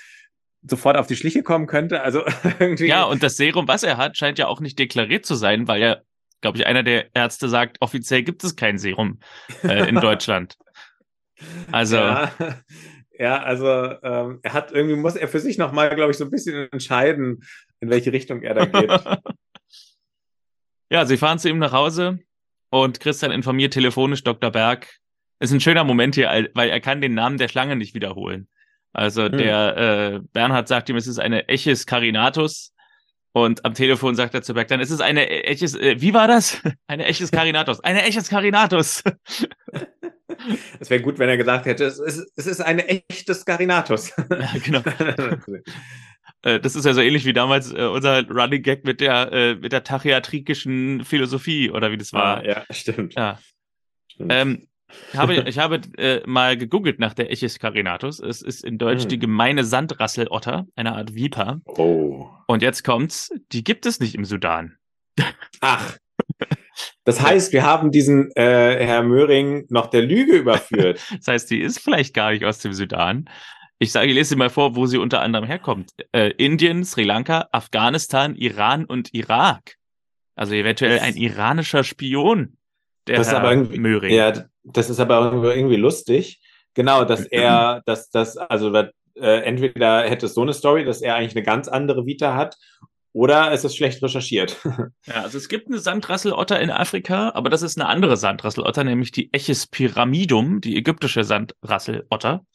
[0.64, 2.02] sofort auf die Schliche kommen könnte.
[2.02, 2.22] Also
[2.60, 2.86] irgendwie.
[2.86, 5.82] Ja, und das Serum, was er hat, scheint ja auch nicht deklariert zu sein, weil
[5.82, 6.02] er
[6.42, 9.20] glaube ich, einer der Ärzte sagt, offiziell gibt es kein Serum
[9.62, 10.58] äh, in Deutschland.
[11.70, 11.96] Also.
[11.96, 12.32] Ja,
[13.18, 13.66] ja also
[14.02, 17.44] ähm, er hat irgendwie, muss er für sich nochmal, glaube ich, so ein bisschen entscheiden,
[17.80, 18.90] in welche Richtung er da geht.
[20.90, 22.18] ja, sie fahren zu ihm nach Hause
[22.70, 24.50] und Christian informiert telefonisch Dr.
[24.50, 24.88] Berg.
[25.40, 28.48] Ist ein schöner Moment hier, weil er kann den Namen der Schlange nicht wiederholen.
[28.92, 29.38] Also hm.
[29.38, 32.74] der äh, Bernhard sagt ihm, es ist eine Echis carinatus,
[33.32, 36.28] und am Telefon sagt er zu Berg, dann ist es eine echtes, äh, wie war
[36.28, 36.60] das?
[36.86, 37.80] Eine echtes Carinatus.
[37.80, 39.02] Eine echtes Carinatus.
[40.80, 44.12] Es wäre gut, wenn er gesagt hätte, es ist, es ist eine echtes Carinatus.
[44.16, 44.82] Ja, genau.
[46.42, 49.54] Äh, das ist ja so ähnlich wie damals äh, unser Running Gag mit der, äh,
[49.54, 52.38] mit der tachiatrikischen Philosophie, oder wie das war.
[52.38, 53.14] Ah, ja, stimmt.
[53.14, 53.38] Ja.
[54.08, 54.32] Stimmt.
[54.32, 54.68] Ähm,
[55.12, 58.20] ich habe, ich habe äh, mal gegoogelt nach der Echis carinatus.
[58.20, 59.08] Es ist in Deutsch hm.
[59.08, 61.60] die gemeine Sandrasselotter, eine Art Viper.
[61.66, 62.28] Oh.
[62.46, 64.76] Und jetzt kommt's, die gibt es nicht im Sudan.
[65.60, 65.96] Ach.
[67.04, 71.00] Das heißt, wir haben diesen äh, Herr Möhring noch der Lüge überführt.
[71.18, 73.28] das heißt, die ist vielleicht gar nicht aus dem Sudan.
[73.78, 75.90] Ich sage, ich lese sie mal vor, wo sie unter anderem herkommt.
[76.12, 79.76] Äh, Indien, Sri Lanka, Afghanistan, Iran und Irak.
[80.34, 82.56] Also eventuell ein iranischer Spion.
[83.06, 84.14] Der das Herr ist aber irgendwie, Möhring.
[84.14, 84.32] Ja,
[84.64, 86.40] das ist aber irgendwie lustig.
[86.74, 91.16] Genau, dass er, dass das, also äh, entweder hätte es so eine Story, dass er
[91.16, 92.56] eigentlich eine ganz andere Vita hat,
[93.14, 94.56] oder es ist schlecht recherchiert.
[95.06, 99.10] Ja, also es gibt eine Sandrasselotter in Afrika, aber das ist eine andere Sandrasselotter, nämlich
[99.10, 102.46] die Echis pyramidum, die ägyptische Sandrasselotter.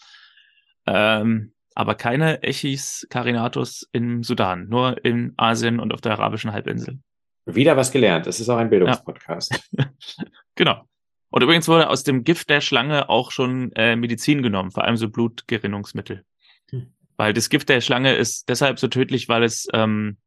[0.88, 7.00] Ähm, aber keine Echis carinatus im Sudan, nur in Asien und auf der arabischen Halbinsel.
[7.48, 8.28] Wieder was gelernt.
[8.28, 9.70] Es ist auch ein Bildungspodcast.
[9.72, 9.90] Ja.
[10.56, 10.84] genau.
[11.30, 14.98] Und übrigens wurde aus dem Gift der Schlange auch schon äh, Medizin genommen, vor allem
[14.98, 16.24] so Blutgerinnungsmittel.
[16.72, 16.94] Hm.
[17.16, 20.18] Weil das Gift der Schlange ist deshalb so tödlich, weil es, ähm,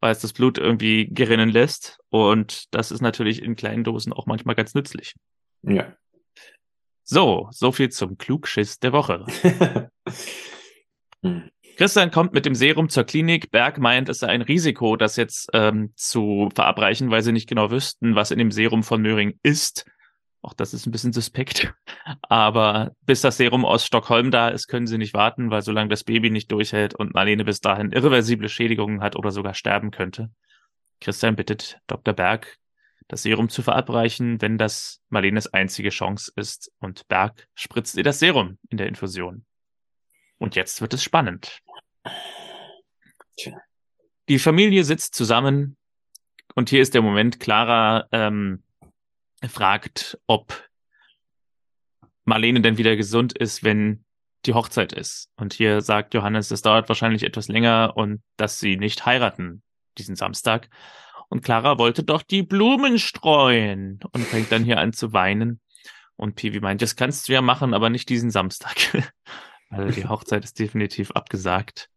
[0.00, 1.98] weil es das Blut irgendwie gerinnen lässt.
[2.08, 5.14] Und das ist natürlich in kleinen Dosen auch manchmal ganz nützlich.
[5.62, 5.94] Ja.
[7.04, 9.26] So, so viel zum Klugschiss der Woche.
[11.22, 11.50] hm.
[11.76, 13.50] Christian kommt mit dem Serum zur Klinik.
[13.50, 17.70] Berg meint, es sei ein Risiko, das jetzt ähm, zu verabreichen, weil sie nicht genau
[17.70, 19.86] wüssten, was in dem Serum von Möhring ist.
[20.42, 21.72] Auch das ist ein bisschen suspekt.
[22.28, 26.04] Aber bis das Serum aus Stockholm da ist, können sie nicht warten, weil solange das
[26.04, 30.30] Baby nicht durchhält und Marlene bis dahin irreversible Schädigungen hat oder sogar sterben könnte.
[31.00, 32.12] Christian bittet Dr.
[32.12, 32.58] Berg,
[33.08, 36.72] das Serum zu verabreichen, wenn das Marlenes einzige Chance ist.
[36.80, 39.44] Und Berg spritzt ihr das Serum in der Infusion.
[40.42, 41.60] Und jetzt wird es spannend.
[44.28, 45.76] Die Familie sitzt zusammen
[46.56, 48.64] und hier ist der Moment, Clara ähm,
[49.48, 50.68] fragt, ob
[52.24, 54.04] Marlene denn wieder gesund ist, wenn
[54.44, 55.30] die Hochzeit ist.
[55.36, 59.62] Und hier sagt Johannes, es dauert wahrscheinlich etwas länger und dass sie nicht heiraten
[59.96, 60.68] diesen Samstag.
[61.28, 65.60] Und Clara wollte doch die Blumen streuen und fängt dann hier an zu weinen.
[66.16, 68.76] Und Pivi meint, das kannst du ja machen, aber nicht diesen Samstag.
[69.72, 71.88] also die Hochzeit ist definitiv abgesagt.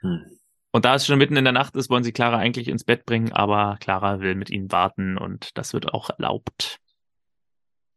[0.00, 0.38] Hm.
[0.70, 3.06] Und da es schon mitten in der Nacht ist, wollen sie Clara eigentlich ins Bett
[3.06, 6.78] bringen, aber Clara will mit ihnen warten und das wird auch erlaubt.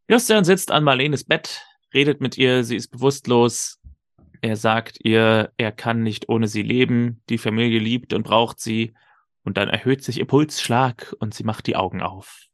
[0.09, 3.79] Justin sitzt an Marlenes Bett, redet mit ihr, sie ist bewusstlos.
[4.41, 8.93] Er sagt ihr, er kann nicht ohne sie leben, die Familie liebt und braucht sie.
[9.43, 12.47] Und dann erhöht sich ihr Pulsschlag und sie macht die Augen auf.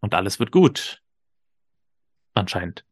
[0.00, 1.02] Und alles wird gut.
[2.32, 2.85] Anscheinend.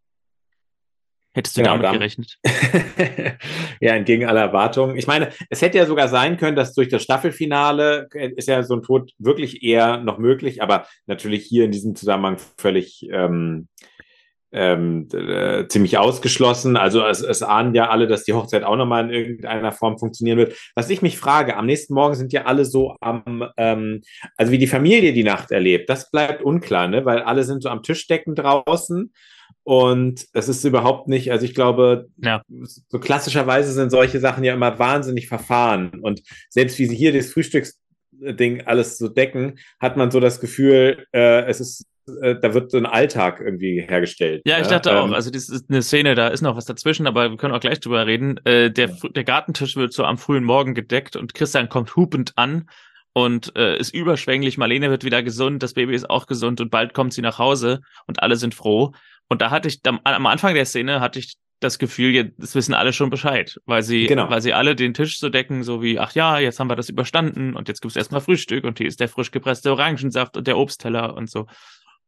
[1.35, 2.39] Hättest du genau, damit gerechnet?
[3.81, 4.97] ja, entgegen aller Erwartungen.
[4.97, 8.75] Ich meine, es hätte ja sogar sein können, dass durch das Staffelfinale ist ja so
[8.75, 13.67] ein Tod wirklich eher noch möglich, aber natürlich hier in diesem Zusammenhang völlig ähm,
[14.53, 16.77] ähm, äh, ziemlich ausgeschlossen.
[16.77, 20.39] Also es, es ahnen ja alle, dass die Hochzeit auch nochmal in irgendeiner Form funktionieren
[20.39, 20.57] wird.
[20.77, 24.03] Was ich mich frage, am nächsten Morgen sind ja alle so am, ähm,
[24.37, 27.05] also wie die Familie die Nacht erlebt, das bleibt unklar, ne?
[27.05, 29.13] weil alle sind so am Tischdecken draußen
[29.63, 32.43] und es ist überhaupt nicht, also ich glaube, ja.
[32.89, 36.01] so klassischerweise sind solche Sachen ja immer wahnsinnig verfahren.
[36.01, 41.07] Und selbst wie sie hier das Frühstücksding alles so decken, hat man so das Gefühl,
[41.13, 41.87] äh, es ist
[42.21, 44.43] äh, da wird so ein Alltag irgendwie hergestellt.
[44.45, 45.01] Ja, ich dachte ja?
[45.01, 47.55] auch, ähm, also das ist eine Szene, da ist noch was dazwischen, aber wir können
[47.55, 48.39] auch gleich drüber reden.
[48.45, 52.69] Äh, der, der Gartentisch wird so am frühen Morgen gedeckt und Christian kommt hupend an
[53.15, 54.59] und äh, ist überschwänglich.
[54.59, 57.81] Marlene wird wieder gesund, das Baby ist auch gesund und bald kommt sie nach Hause
[58.07, 58.93] und alle sind froh.
[59.29, 62.93] Und da hatte ich, am Anfang der Szene hatte ich das Gefühl, das wissen alle
[62.93, 64.29] schon Bescheid, weil sie, genau.
[64.29, 66.91] weil sie alle den Tisch so decken, so wie, ach ja, jetzt haben wir das
[66.91, 70.59] überstanden und jetzt gibt's erstmal Frühstück und hier ist der frisch gepresste Orangensaft und der
[70.59, 71.47] Obstteller und so.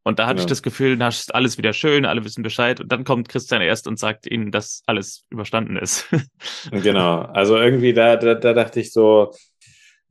[0.07, 0.43] Und da hatte ja.
[0.43, 2.79] ich das Gefühl, na, ist alles wieder schön, alle wissen Bescheid.
[2.79, 6.07] Und dann kommt Christian erst und sagt ihnen, dass alles überstanden ist.
[6.71, 7.23] genau.
[7.23, 9.33] Also irgendwie da, da, da dachte ich so,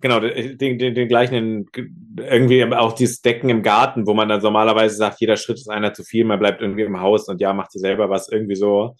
[0.06, 1.66] Genau, den, den, den gleichen,
[2.16, 5.96] irgendwie auch dieses Decken im Garten, wo man dann normalerweise sagt, jeder Schritt ist einer
[5.96, 8.96] zu viel, man bleibt irgendwie im Haus und ja, macht sie selber was, irgendwie so.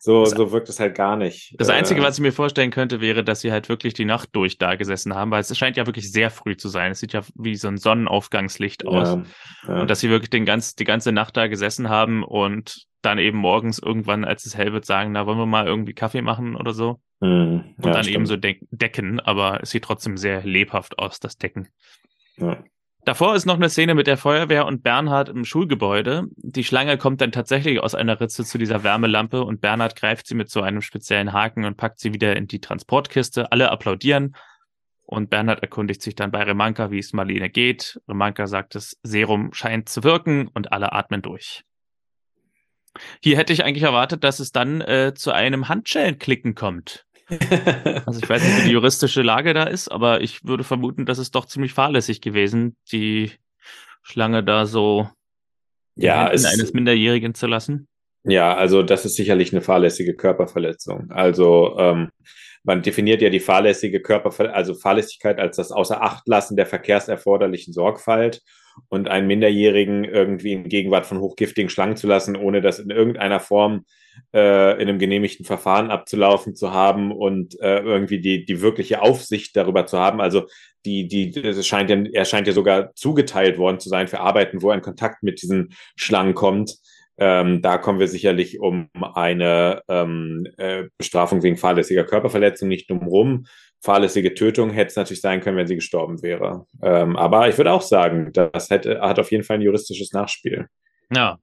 [0.00, 1.54] So, das, so wirkt es halt gar nicht.
[1.56, 4.28] Das Einzige, äh, was ich mir vorstellen könnte, wäre, dass sie halt wirklich die Nacht
[4.32, 6.92] durch da gesessen haben, weil es scheint ja wirklich sehr früh zu sein.
[6.92, 9.08] Es sieht ja wie so ein Sonnenaufgangslicht aus.
[9.08, 9.24] Ja,
[9.66, 9.80] ja.
[9.80, 13.38] Und dass sie wirklich den ganz, die ganze Nacht da gesessen haben und dann eben
[13.38, 16.72] morgens irgendwann, als es hell wird, sagen, na, wollen wir mal irgendwie Kaffee machen oder
[16.72, 17.00] so.
[17.20, 18.16] Mhm, und dann stimmt.
[18.16, 21.68] eben so de decken, aber es sieht trotzdem sehr lebhaft aus, das Decken.
[22.36, 22.62] Ja.
[23.04, 26.26] Davor ist noch eine Szene mit der Feuerwehr und Bernhard im Schulgebäude.
[26.36, 30.34] Die Schlange kommt dann tatsächlich aus einer Ritze zu dieser Wärmelampe und Bernhard greift sie
[30.34, 33.52] mit so einem speziellen Haken und packt sie wieder in die Transportkiste.
[33.52, 34.36] Alle applaudieren
[35.02, 38.00] und Bernhard erkundigt sich dann bei Remanka, wie es Marlene geht.
[38.06, 41.64] Remanka sagt, das Serum scheint zu wirken und alle atmen durch.
[43.22, 47.06] Hier hätte ich eigentlich erwartet, dass es dann äh, zu einem Handschellenklicken kommt.
[48.06, 51.18] Also ich weiß nicht, wie die juristische Lage da ist, aber ich würde vermuten, dass
[51.18, 53.30] es doch ziemlich fahrlässig gewesen, die
[54.02, 55.08] Schlange da so
[55.94, 57.86] ja, in eines Minderjährigen zu lassen.
[58.24, 61.10] Ja, also das ist sicherlich eine fahrlässige Körperverletzung.
[61.10, 62.10] Also ähm,
[62.62, 68.42] man definiert ja die fahrlässige Körperver also Fahrlässigkeit als das Außerachtlassen der verkehrserforderlichen Sorgfalt
[68.88, 73.40] und einen Minderjährigen irgendwie in Gegenwart von hochgiftigen Schlangen zu lassen, ohne das in irgendeiner
[73.40, 73.84] Form
[74.34, 79.56] äh, in einem genehmigten Verfahren abzulaufen zu haben und äh, irgendwie die, die wirkliche Aufsicht
[79.56, 80.20] darüber zu haben.
[80.20, 80.46] Also
[80.84, 84.62] die, die, es scheint ja, er scheint ja sogar zugeteilt worden zu sein für Arbeiten,
[84.62, 86.76] wo er in Kontakt mit diesen Schlangen kommt.
[87.22, 93.06] Ähm, da kommen wir sicherlich um eine ähm, äh, Bestrafung wegen fahrlässiger Körperverletzung nicht drum
[93.06, 93.46] rum.
[93.82, 96.66] Fahrlässige Tötung hätte es natürlich sein können, wenn sie gestorben wäre.
[96.82, 100.66] Ähm, aber ich würde auch sagen, das hätte, hat auf jeden Fall ein juristisches Nachspiel.
[101.14, 101.38] Ja.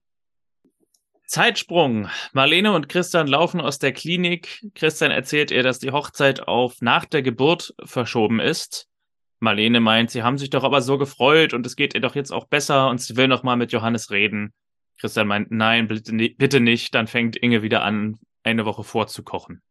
[1.28, 2.08] Zeitsprung.
[2.34, 4.64] Marlene und Christian laufen aus der Klinik.
[4.74, 8.88] Christian erzählt ihr, dass die Hochzeit auf nach der Geburt verschoben ist.
[9.40, 12.32] Marlene meint, sie haben sich doch aber so gefreut und es geht ihr doch jetzt
[12.32, 14.54] auch besser und sie will noch mal mit Johannes reden.
[15.00, 16.95] Christian meint, nein, bitte, bitte nicht.
[16.95, 19.62] Dann fängt Inge wieder an, eine Woche vorzukochen.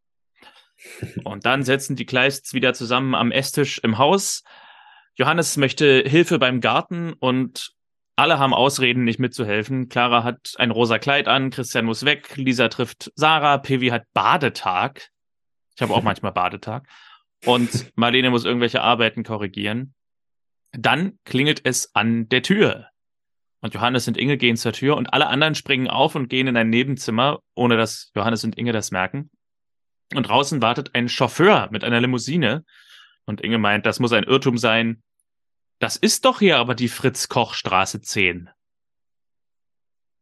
[1.23, 4.43] Und dann setzen die Kleists wieder zusammen am Esstisch im Haus.
[5.15, 7.73] Johannes möchte Hilfe beim Garten und
[8.15, 9.89] alle haben Ausreden, nicht mitzuhelfen.
[9.89, 15.09] Clara hat ein rosa Kleid an, Christian muss weg, Lisa trifft Sarah, Pevi hat Badetag.
[15.75, 16.87] Ich habe auch manchmal Badetag.
[17.45, 19.93] Und Marlene muss irgendwelche Arbeiten korrigieren.
[20.71, 22.87] Dann klingelt es an der Tür.
[23.61, 26.57] Und Johannes und Inge gehen zur Tür und alle anderen springen auf und gehen in
[26.57, 29.29] ein Nebenzimmer, ohne dass Johannes und Inge das merken.
[30.13, 32.63] Und draußen wartet ein Chauffeur mit einer Limousine.
[33.25, 35.01] Und Inge meint, das muss ein Irrtum sein.
[35.79, 38.49] Das ist doch hier aber die Fritz-Koch-Straße 10.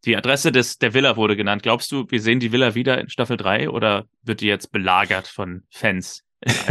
[0.05, 1.63] Die Adresse des, der Villa wurde genannt.
[1.63, 5.27] Glaubst du, wir sehen die Villa wieder in Staffel 3 oder wird die jetzt belagert
[5.27, 6.24] von Fans?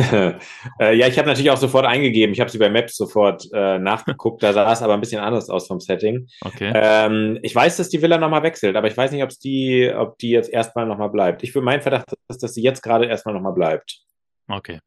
[0.79, 2.33] äh, ja, ich habe natürlich auch sofort eingegeben.
[2.33, 4.43] Ich habe sie bei Maps sofort äh, nachgeguckt.
[4.43, 6.29] Da sah es aber ein bisschen anders aus vom Setting.
[6.43, 6.73] Okay.
[6.75, 10.19] Ähm, ich weiß, dass die Villa nochmal wechselt, aber ich weiß nicht, ob's die, ob
[10.19, 11.43] die jetzt erstmal nochmal bleibt.
[11.43, 14.01] Ich meinen Verdacht ist, dass sie jetzt gerade erstmal nochmal bleibt.
[14.49, 14.81] Okay.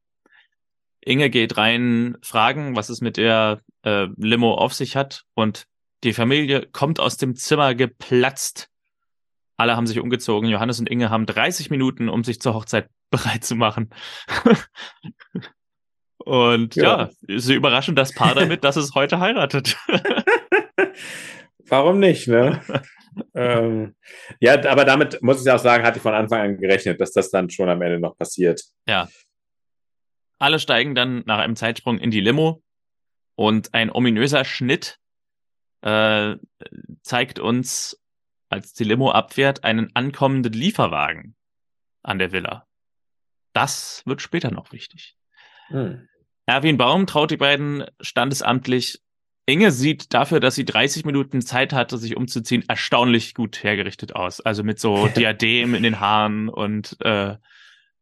[1.02, 5.66] Inge geht rein, fragen, was es mit der äh, Limo auf sich hat und
[6.04, 8.70] die Familie kommt aus dem Zimmer geplatzt.
[9.56, 10.50] Alle haben sich umgezogen.
[10.50, 13.89] Johannes und Inge haben 30 Minuten, um sich zur Hochzeit bereit zu machen.
[16.18, 17.10] Und ja.
[17.28, 19.78] ja, sie überraschen das Paar damit, dass es heute heiratet.
[21.70, 22.62] Warum nicht, ne?
[23.34, 23.95] ähm,
[24.39, 27.32] ja, aber damit muss ich auch sagen, hatte ich von Anfang an gerechnet, dass das
[27.32, 28.62] dann schon am Ende noch passiert.
[28.88, 29.08] Ja.
[30.39, 32.62] Alle steigen dann nach einem Zeitsprung in die Limo
[33.36, 34.99] und ein ominöser Schnitt
[35.82, 36.36] äh,
[37.01, 38.01] zeigt uns,
[38.49, 41.36] als die Limo abfährt, einen ankommenden Lieferwagen
[42.03, 42.66] an der Villa.
[43.58, 45.16] Das wird später noch wichtig.
[45.70, 46.08] Hm.
[46.45, 49.01] Erwin Baum traut die beiden standesamtlich.
[49.47, 54.41] Inge sieht dafür, dass sie 30 Minuten Zeit hatte, sich umzuziehen, erstaunlich gut hergerichtet aus.
[54.41, 57.38] Also mit so Diadem in den Haaren und äh,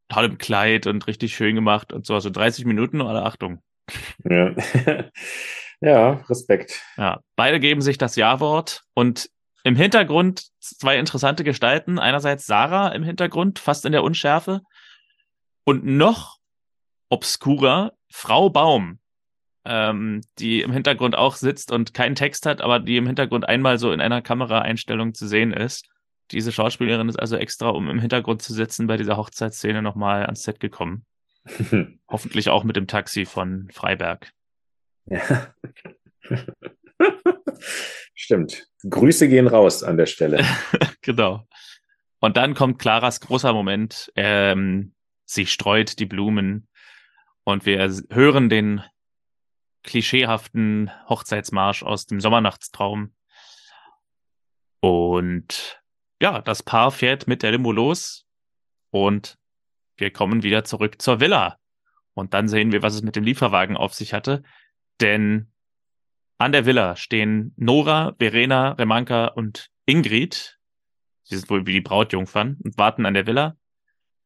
[0.10, 2.16] tollem Kleid und richtig schön gemacht und so.
[2.16, 3.62] Also 30 Minuten, alle Achtung.
[4.30, 4.53] Ja.
[5.80, 6.82] ja, Respekt.
[6.97, 9.30] Ja, beide geben sich das Ja-Wort und
[9.64, 11.97] im Hintergrund zwei interessante Gestalten.
[11.97, 14.62] Einerseits Sarah im Hintergrund, fast in der Unschärfe.
[15.66, 16.38] Und noch
[17.09, 18.99] obskurer, Frau Baum,
[19.66, 23.78] ähm, die im Hintergrund auch sitzt und keinen Text hat, aber die im Hintergrund einmal
[23.78, 25.89] so in einer Kameraeinstellung zu sehen ist.
[26.32, 30.43] Diese Schauspielerin ist also extra, um im Hintergrund zu sitzen, bei dieser Hochzeitsszene nochmal ans
[30.43, 31.05] Set gekommen.
[32.07, 34.32] Hoffentlich auch mit dem Taxi von Freiberg.
[35.05, 35.53] Ja.
[38.16, 38.68] Stimmt.
[38.89, 40.43] Grüße gehen raus an der Stelle.
[41.01, 41.47] genau.
[42.20, 44.11] Und dann kommt Claras großer Moment.
[44.16, 44.95] Ähm,
[45.26, 46.68] Sie streut die Blumen
[47.44, 48.84] und wir hören den
[49.84, 53.14] klischeehaften Hochzeitsmarsch aus dem Sommernachtstraum.
[54.80, 55.82] Und
[56.22, 58.26] ja, das Paar fährt mit der Limo los
[58.90, 59.38] und
[59.98, 61.58] wir kommen wieder zurück zur Villa.
[62.14, 64.44] Und dann sehen wir, was es mit dem Lieferwagen auf sich hatte.
[65.02, 65.52] Denn
[66.38, 70.58] an der Villa stehen Nora, Verena, Remanka und Ingrid.
[71.24, 73.58] Sie sind wohl wie die Brautjungfern und warten an der Villa.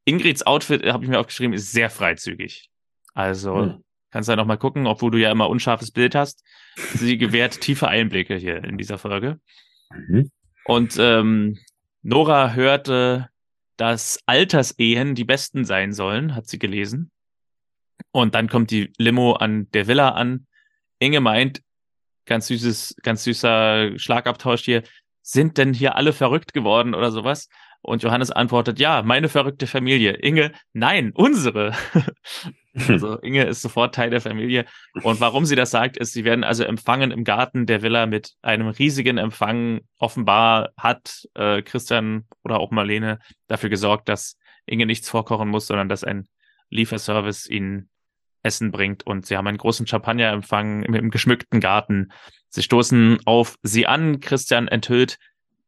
[0.09, 2.69] Ingrids Outfit, habe ich mir aufgeschrieben, ist sehr freizügig.
[3.13, 3.83] Also hm.
[4.09, 6.43] kannst du ja noch mal gucken, obwohl du ja immer unscharfes Bild hast.
[6.95, 9.39] Sie gewährt tiefe Einblicke hier in dieser Folge.
[9.93, 10.31] Mhm.
[10.65, 11.59] Und ähm,
[12.01, 13.29] Nora hörte,
[13.77, 17.11] dass Altersehen die besten sein sollen, hat sie gelesen.
[18.11, 20.47] Und dann kommt die Limo an der Villa an.
[20.97, 21.61] Inge meint,
[22.25, 24.83] ganz süßes, ganz süßer Schlagabtausch hier,
[25.21, 27.47] sind denn hier alle verrückt geworden oder sowas?
[27.81, 30.13] Und Johannes antwortet, ja, meine verrückte Familie.
[30.13, 31.73] Inge, nein, unsere.
[32.87, 34.65] also Inge ist sofort Teil der Familie.
[35.03, 38.33] Und warum sie das sagt, ist, sie werden also empfangen im Garten der Villa mit
[38.41, 39.81] einem riesigen Empfang.
[39.97, 45.87] Offenbar hat äh, Christian oder auch Marlene dafür gesorgt, dass Inge nichts vorkochen muss, sondern
[45.89, 46.27] dass ein
[46.69, 47.89] Lieferservice ihnen
[48.43, 49.05] Essen bringt.
[49.05, 52.11] Und sie haben einen großen Champagnerempfang im, im geschmückten Garten.
[52.49, 54.19] Sie stoßen auf sie an.
[54.19, 55.17] Christian enthüllt,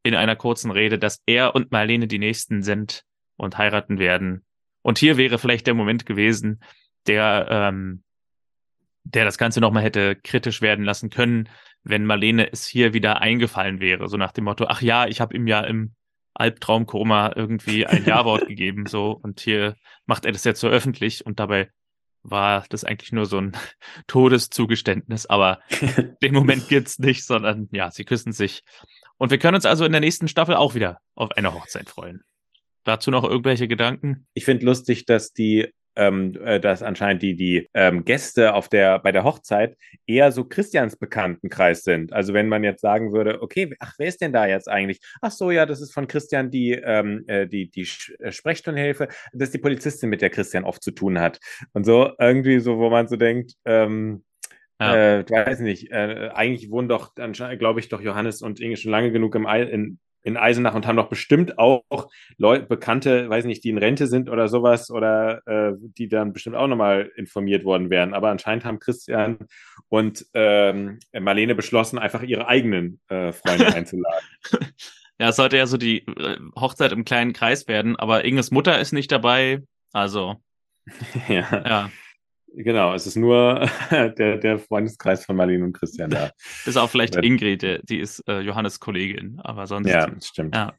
[0.04, 3.04] in einer kurzen Rede, dass er und Marlene die Nächsten sind
[3.38, 4.46] und heiraten werden.
[4.82, 6.64] Und hier wäre vielleicht der Moment gewesen,
[7.08, 8.04] der, ähm,
[9.04, 11.50] der das Ganze nochmal hätte kritisch werden lassen können,
[11.84, 15.36] wenn Marlene es hier wieder eingefallen wäre, so nach dem Motto, ach ja, ich habe
[15.36, 15.96] ihm ja im
[16.34, 19.12] Albtraumkoma irgendwie ein Ja-Wort gegeben, so.
[19.12, 19.76] Und hier
[20.06, 21.70] macht er das jetzt so öffentlich und dabei
[22.24, 23.52] war das eigentlich nur so ein
[24.08, 25.60] Todeszugeständnis, aber
[26.22, 28.64] den Moment gibt's nicht, sondern ja, sie küssen sich.
[29.18, 32.24] Und wir können uns also in der nächsten Staffel auch wieder auf eine Hochzeit freuen.
[32.84, 34.28] Dazu noch irgendwelche Gedanken?
[34.34, 39.00] Ich finde lustig, dass die ähm, äh, dass anscheinend die, die ähm, Gäste auf der,
[39.00, 42.14] bei der Hochzeit eher so Christians Bekanntenkreis sind.
[42.14, 45.00] Also wenn man jetzt sagen würde, okay, ach, wer ist denn da jetzt eigentlich?
[45.22, 47.88] Ach so, ja, das ist von Christian die, ähm, äh, die, die
[48.20, 49.08] äh, Sprechstundenhilfe.
[49.34, 51.40] Das ist die Polizistin, mit der Christian oft zu tun hat.
[51.74, 54.24] Und so irgendwie so, wo man so denkt, ähm,
[54.80, 55.20] ja.
[55.20, 59.12] Äh, weiß nicht, äh, eigentlich wohnen doch, glaube ich, doch Johannes und Inge schon lange
[59.12, 61.84] genug im, in, in Eisenach und haben doch bestimmt auch
[62.38, 66.56] Leute, Bekannte, weiß nicht, die in Rente sind oder sowas oder äh, die dann bestimmt
[66.56, 68.14] auch nochmal informiert worden wären.
[68.14, 69.40] Aber anscheinend haben Christian
[69.90, 74.28] und ähm, Marlene beschlossen, einfach ihre eigenen äh, Freunde einzuladen.
[75.20, 78.80] Ja, es sollte ja so die äh, Hochzeit im kleinen Kreis werden, aber Inges Mutter
[78.80, 79.62] ist nicht dabei.
[79.94, 80.38] Also.
[81.28, 81.64] ja.
[81.66, 81.92] ja.
[82.54, 86.32] Genau, es ist nur der, der Freundeskreis von Marlene und Christian da.
[86.66, 89.90] Bis auch vielleicht Ingrid, die ist äh, Johannes Kollegin, aber sonst.
[89.90, 90.56] Ja, stimmt.
[90.56, 90.74] Ja.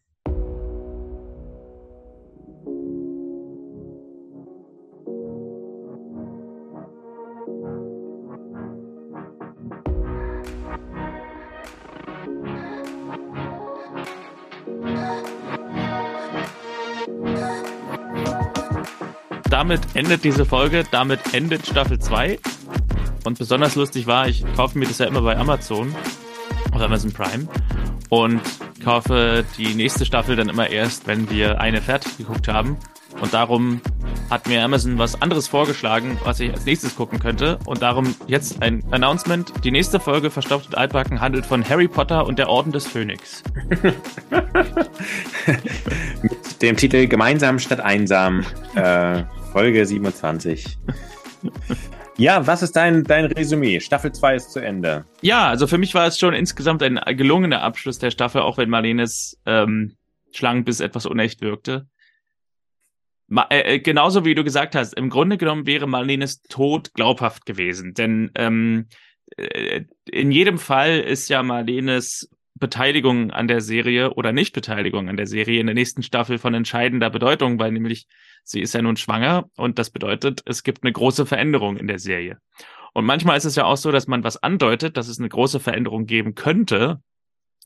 [19.62, 22.36] Damit endet diese Folge, damit endet Staffel 2.
[23.24, 25.94] Und besonders lustig war, ich kaufe mir das ja immer bei Amazon
[26.74, 27.46] oder Amazon Prime
[28.08, 28.40] und
[28.82, 32.76] kaufe die nächste Staffel dann immer erst, wenn wir eine fertig geguckt haben.
[33.20, 33.80] Und darum
[34.30, 37.60] hat mir Amazon was anderes vorgeschlagen, was ich als nächstes gucken könnte.
[37.64, 39.52] Und darum jetzt ein Announcement.
[39.62, 43.44] Die nächste Folge Verstaubt und Altbacken handelt von Harry Potter und der Orden des Phönix.
[46.20, 48.44] Mit dem Titel Gemeinsam statt einsam.
[48.74, 49.22] Äh,
[49.52, 50.78] Folge 27.
[52.16, 53.80] Ja, was ist dein, dein Resümee?
[53.80, 55.04] Staffel 2 ist zu Ende.
[55.20, 58.70] Ja, also für mich war es schon insgesamt ein gelungener Abschluss der Staffel, auch wenn
[58.70, 59.96] Marlenes ähm,
[60.32, 61.86] Schlangenbiss etwas unecht wirkte.
[63.28, 67.44] Ma äh, äh, genauso wie du gesagt hast, im Grunde genommen wäre Marlenes Tod glaubhaft
[67.44, 67.92] gewesen.
[67.92, 68.86] Denn ähm,
[69.36, 75.26] äh, in jedem Fall ist ja Marlenes Beteiligung an der Serie oder Nichtbeteiligung an der
[75.26, 78.06] Serie in der nächsten Staffel von entscheidender Bedeutung, weil nämlich
[78.44, 81.98] sie ist ja nun schwanger und das bedeutet, es gibt eine große Veränderung in der
[81.98, 82.38] Serie.
[82.94, 85.60] Und manchmal ist es ja auch so, dass man was andeutet, dass es eine große
[85.60, 87.00] Veränderung geben könnte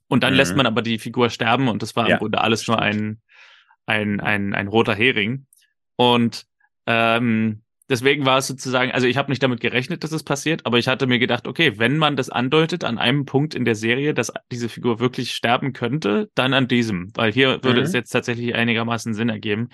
[0.09, 0.37] und dann mhm.
[0.39, 3.21] lässt man aber die Figur sterben und das war ja, im Grunde alles nur ein,
[3.87, 5.47] ein, ein, ein roter Hering.
[5.97, 6.45] Und
[6.87, 10.79] ähm, deswegen war es sozusagen, also ich habe nicht damit gerechnet, dass es passiert, aber
[10.79, 14.15] ich hatte mir gedacht, okay, wenn man das andeutet an einem Punkt in der Serie,
[14.15, 17.87] dass diese Figur wirklich sterben könnte, dann an diesem, weil hier würde mhm.
[17.87, 19.71] es jetzt tatsächlich einigermaßen Sinn ergeben.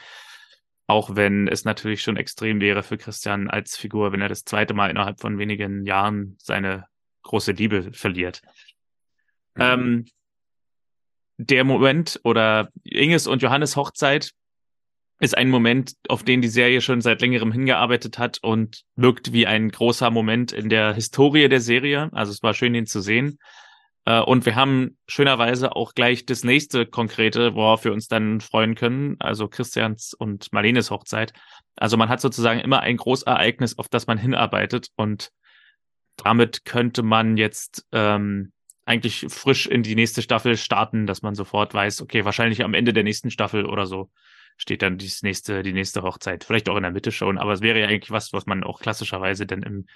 [0.92, 4.74] Auch wenn es natürlich schon extrem wäre für Christian als Figur, wenn er das zweite
[4.74, 6.84] Mal innerhalb von wenigen Jahren seine
[7.22, 8.42] große Liebe verliert.
[9.54, 9.62] Mhm.
[9.62, 10.04] Ähm,
[11.38, 14.32] der Moment oder Inges und Johannes Hochzeit
[15.18, 19.46] ist ein Moment, auf den die Serie schon seit längerem hingearbeitet hat und wirkt wie
[19.46, 22.10] ein großer Moment in der Historie der Serie.
[22.12, 23.38] Also es war schön, ihn zu sehen.
[24.04, 28.74] Äh, und wir haben schönerweise auch gleich das nächste konkrete, worauf wir uns dann freuen
[28.74, 31.32] können, also Christians und Marlenes Hochzeit.
[31.76, 35.30] Also man hat sozusagen immer ein Großereignis, auf das man hinarbeitet und
[36.16, 38.52] damit könnte man jetzt ähm,
[38.84, 42.92] eigentlich frisch in die nächste Staffel starten, dass man sofort weiß, okay, wahrscheinlich am Ende
[42.92, 44.10] der nächsten Staffel oder so
[44.56, 46.44] steht dann dies nächste, die nächste Hochzeit.
[46.44, 48.80] Vielleicht auch in der Mitte schon, aber es wäre ja eigentlich was, was man auch
[48.80, 49.86] klassischerweise dann im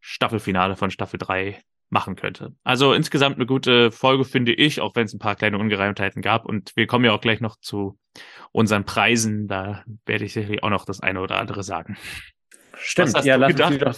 [0.00, 1.62] Staffelfinale von Staffel 3
[1.92, 2.54] machen könnte.
[2.64, 6.46] Also insgesamt eine gute Folge, finde ich, auch wenn es ein paar kleine Ungereimtheiten gab.
[6.46, 7.98] Und wir kommen ja auch gleich noch zu
[8.50, 9.46] unseren Preisen.
[9.46, 11.96] Da werde ich sicherlich auch noch das eine oder andere sagen.
[12.74, 13.94] Stimmt, ja, lassen Sie doch,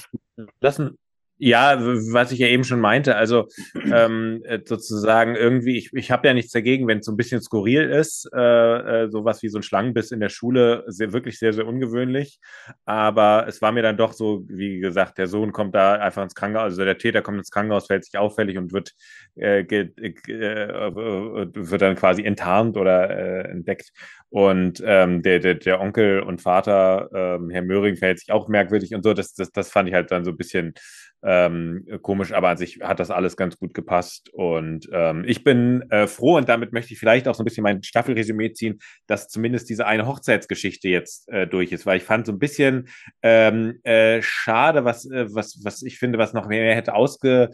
[0.61, 0.99] lassen,
[1.37, 6.29] ja, was ich ja eben schon meinte, also ähm, äh, sozusagen irgendwie, ich, ich habe
[6.29, 9.59] ja nichts dagegen, wenn es so ein bisschen skurril ist, äh, äh, sowas wie so
[9.59, 12.39] ein Schlangenbiss in der Schule, sehr, wirklich sehr, sehr ungewöhnlich.
[12.85, 16.35] Aber es war mir dann doch so, wie gesagt, der Sohn kommt da einfach ins
[16.35, 18.93] Krankenhaus, also der Täter kommt ins Krankenhaus, fällt sich auffällig und wird,
[19.37, 23.93] äh, ge, äh, wird dann quasi enttarnt oder äh, entdeckt.
[24.31, 28.95] Und ähm, der, der, der Onkel und Vater, ähm, Herr Möhring, verhält sich auch merkwürdig
[28.95, 29.15] und so.
[29.15, 30.75] Das, das, das fand ich halt dann so ein bisschen
[31.23, 34.31] ähm, komisch, aber an sich hat das alles ganz gut gepasst.
[34.35, 37.63] Und ähm, ich bin äh, froh und damit möchte ich vielleicht auch so ein bisschen
[37.63, 42.27] mein Staffelresümee ziehen, dass zumindest diese eine Hochzeitsgeschichte jetzt äh, durch ist, weil ich fand
[42.27, 42.89] so ein bisschen
[43.23, 47.51] ähm, äh, schade, was, äh, was, was ich finde, was noch mehr hätte ausge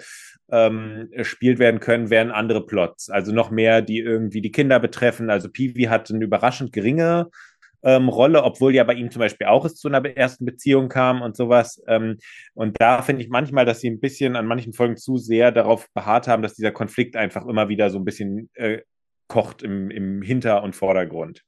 [0.51, 3.11] ähm, spielt werden können, wären andere Plots.
[3.11, 5.31] Also noch mehr, die irgendwie die Kinder betreffen.
[5.31, 7.31] Also Peewee hat eine überraschend geringe
[7.83, 11.23] ähm, Rolle, obwohl ja bei ihm zum Beispiel auch es zu einer ersten Beziehung kam
[11.23, 11.83] und sowas.
[11.87, 12.19] Ähm,
[12.55, 15.89] und da finde ich manchmal, dass sie ein bisschen an manchen Folgen zu sehr darauf
[15.95, 18.81] beharrt haben, dass dieser Konflikt einfach immer wieder so ein bisschen äh,
[19.29, 21.43] kocht im, im Hinter- und Vordergrund.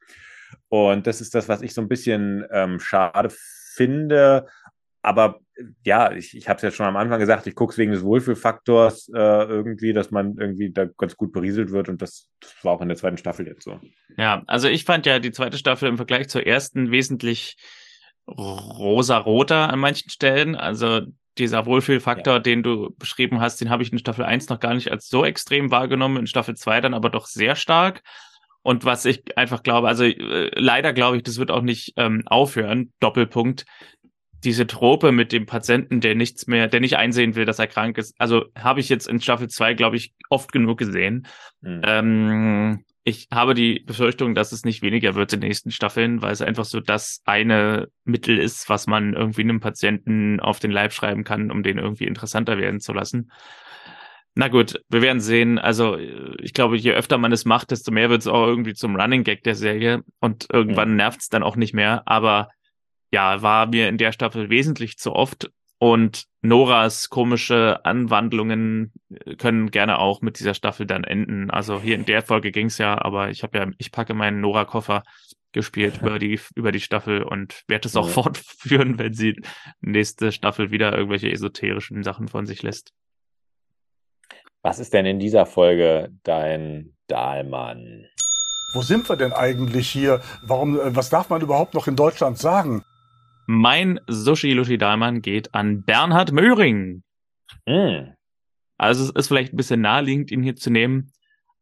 [0.69, 4.47] Und das ist das, was ich so ein bisschen ähm, schade finde.
[5.03, 5.41] Aber
[5.85, 8.03] ja, ich, ich habe es ja schon am Anfang gesagt, ich gucke es wegen des
[8.03, 12.73] Wohlfühlfaktors äh, irgendwie, dass man irgendwie da ganz gut berieselt wird und das, das war
[12.73, 13.81] auch in der zweiten Staffel jetzt so.
[14.17, 17.57] Ja, also ich fand ja die zweite Staffel im Vergleich zur ersten wesentlich
[18.29, 20.55] rosa-roter an manchen Stellen.
[20.55, 21.03] Also
[21.39, 22.41] dieser Wohlfühlfaktor, ja.
[22.41, 25.25] den du beschrieben hast, den habe ich in Staffel 1 noch gar nicht als so
[25.25, 28.03] extrem wahrgenommen, in Staffel 2 dann aber doch sehr stark.
[28.63, 32.23] Und was ich einfach glaube, also äh, leider glaube ich, das wird auch nicht ähm,
[32.27, 33.65] aufhören, Doppelpunkt,
[34.45, 37.99] diese Trope mit dem Patienten, der nichts mehr, der nicht einsehen will, dass er krank
[37.99, 41.27] ist, also habe ich jetzt in Staffel 2, glaube ich, oft genug gesehen.
[41.61, 41.81] Mhm.
[41.85, 46.33] Ähm, ich habe die Befürchtung, dass es nicht weniger wird in den nächsten Staffeln, weil
[46.33, 50.93] es einfach so das eine Mittel ist, was man irgendwie einem Patienten auf den Leib
[50.93, 53.33] schreiben kann, um den irgendwie interessanter werden zu lassen.
[54.35, 55.59] Na gut, wir werden sehen.
[55.59, 58.97] Also ich glaube, je öfter man es macht, desto mehr wird es auch irgendwie zum
[58.97, 60.97] Running Gag der Serie und irgendwann mhm.
[60.97, 62.03] nervt es dann auch nicht mehr.
[62.07, 62.49] Aber
[63.13, 65.51] ja, war mir in der Staffel wesentlich zu oft.
[65.79, 71.51] Und Noras komische Anwandlungen äh, können gerne auch mit dieser Staffel dann enden.
[71.51, 75.03] Also hier in der Folge ging's ja, aber ich habe ja, ich packe meinen Nora-Koffer
[75.53, 78.13] gespielt über die, über die Staffel und werde es auch ja.
[78.13, 79.41] fortführen, wenn sie
[79.81, 82.93] nächste Staffel wieder irgendwelche esoterischen Sachen von sich lässt.
[84.63, 88.07] Was ist denn in dieser Folge dein Dahlmann?
[88.75, 90.23] Wo sind wir denn eigentlich hier?
[90.47, 92.85] Warum, äh, was darf man überhaupt noch in Deutschland sagen?
[93.47, 97.03] Mein Sushi Lushi Dahlmann geht an Bernhard Möhring.
[97.67, 98.13] Mm.
[98.79, 101.13] Also es ist vielleicht ein bisschen naheliegend, ihn hier zu nehmen.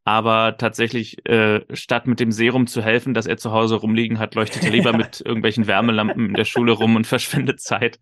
[0.04, 4.34] Aber tatsächlich, äh, statt mit dem Serum zu helfen, dass er zu Hause rumliegen hat,
[4.34, 7.98] leuchtet er lieber mit irgendwelchen Wärmelampen in der Schule rum und verschwendet Zeit.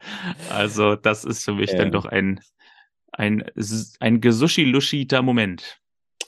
[0.50, 1.78] Also das ist für mich ähm.
[1.78, 2.40] dann doch ein,
[3.12, 3.44] ein,
[4.00, 5.80] ein gesushi-luschiter Moment.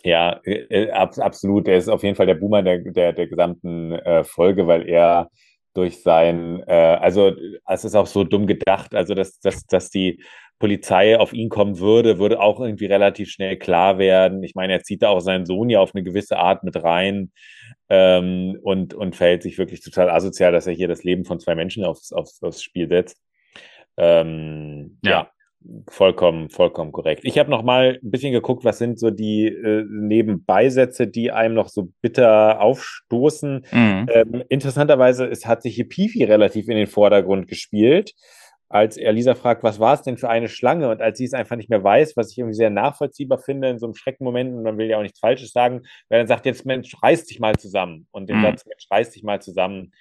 [0.03, 1.69] Ja, äh, äh, ab, absolut.
[1.69, 5.31] Er ist auf jeden Fall der Boomer der, der, der gesamten äh, Folge, weil er
[5.75, 7.33] durch sein, äh, also
[7.67, 10.23] es ist auch so dumm gedacht, also dass, dass, dass die
[10.59, 14.43] Polizei auf ihn kommen würde, würde auch irgendwie relativ schnell klar werden.
[14.43, 17.33] Ich meine, er zieht da auch seinen Sohn ja auf eine gewisse Art mit rein
[17.89, 21.55] ähm, und, und verhält sich wirklich total asozial, dass er hier das Leben von zwei
[21.55, 23.19] Menschen aufs, aufs, aufs Spiel setzt.
[23.97, 25.11] Ähm, ja.
[25.11, 25.31] ja
[25.89, 27.23] vollkommen, vollkommen korrekt.
[27.25, 31.55] Ich habe noch mal ein bisschen geguckt, was sind so die äh, Nebenbeisätze, die einem
[31.55, 33.67] noch so bitter aufstoßen.
[33.71, 34.07] Mhm.
[34.13, 38.15] Ähm, interessanterweise ist, hat sich hier Pifi relativ in den Vordergrund gespielt,
[38.69, 40.89] als er Lisa fragt, was war es denn für eine Schlange?
[40.89, 43.79] Und als sie es einfach nicht mehr weiß, was ich irgendwie sehr nachvollziehbar finde in
[43.79, 46.65] so einem Schreckenmoment, und man will ja auch nichts Falsches sagen, weil dann sagt jetzt,
[46.65, 48.07] Mensch, reiß dich mal zusammen.
[48.13, 48.43] Und den mhm.
[48.43, 49.93] Satz, Mensch, reiß dich mal zusammen,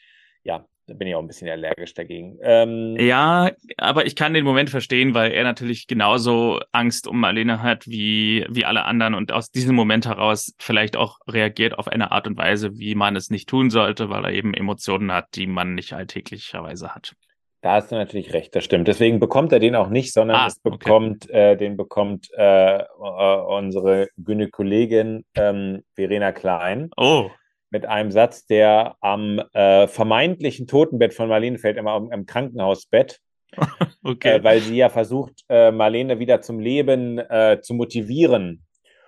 [0.44, 2.40] ja, da bin ich auch ein bisschen allergisch dagegen.
[2.42, 7.62] Ähm, ja, aber ich kann den Moment verstehen, weil er natürlich genauso Angst um Marlene
[7.62, 12.12] hat wie, wie alle anderen und aus diesem Moment heraus vielleicht auch reagiert auf eine
[12.12, 15.48] Art und Weise, wie man es nicht tun sollte, weil er eben Emotionen hat, die
[15.48, 17.14] man nicht alltäglicherweise hat.
[17.62, 18.88] Da hast du natürlich recht, das stimmt.
[18.88, 21.52] Deswegen bekommt er den auch nicht, sondern ah, es bekommt, okay.
[21.52, 26.90] äh, den bekommt äh, äh, unsere Gynäkologin ähm, Verena Klein.
[26.96, 27.30] Oh
[27.72, 33.20] mit einem Satz, der am äh, vermeintlichen Totenbett von Marlene fällt, immer im, im Krankenhausbett.
[34.04, 34.38] okay.
[34.38, 38.66] Äh, weil sie ja versucht, äh, Marlene wieder zum Leben äh, zu motivieren.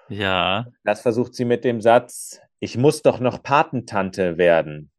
[0.09, 0.67] Ja.
[0.83, 4.91] Das versucht sie mit dem Satz, ich muss doch noch Patentante werden.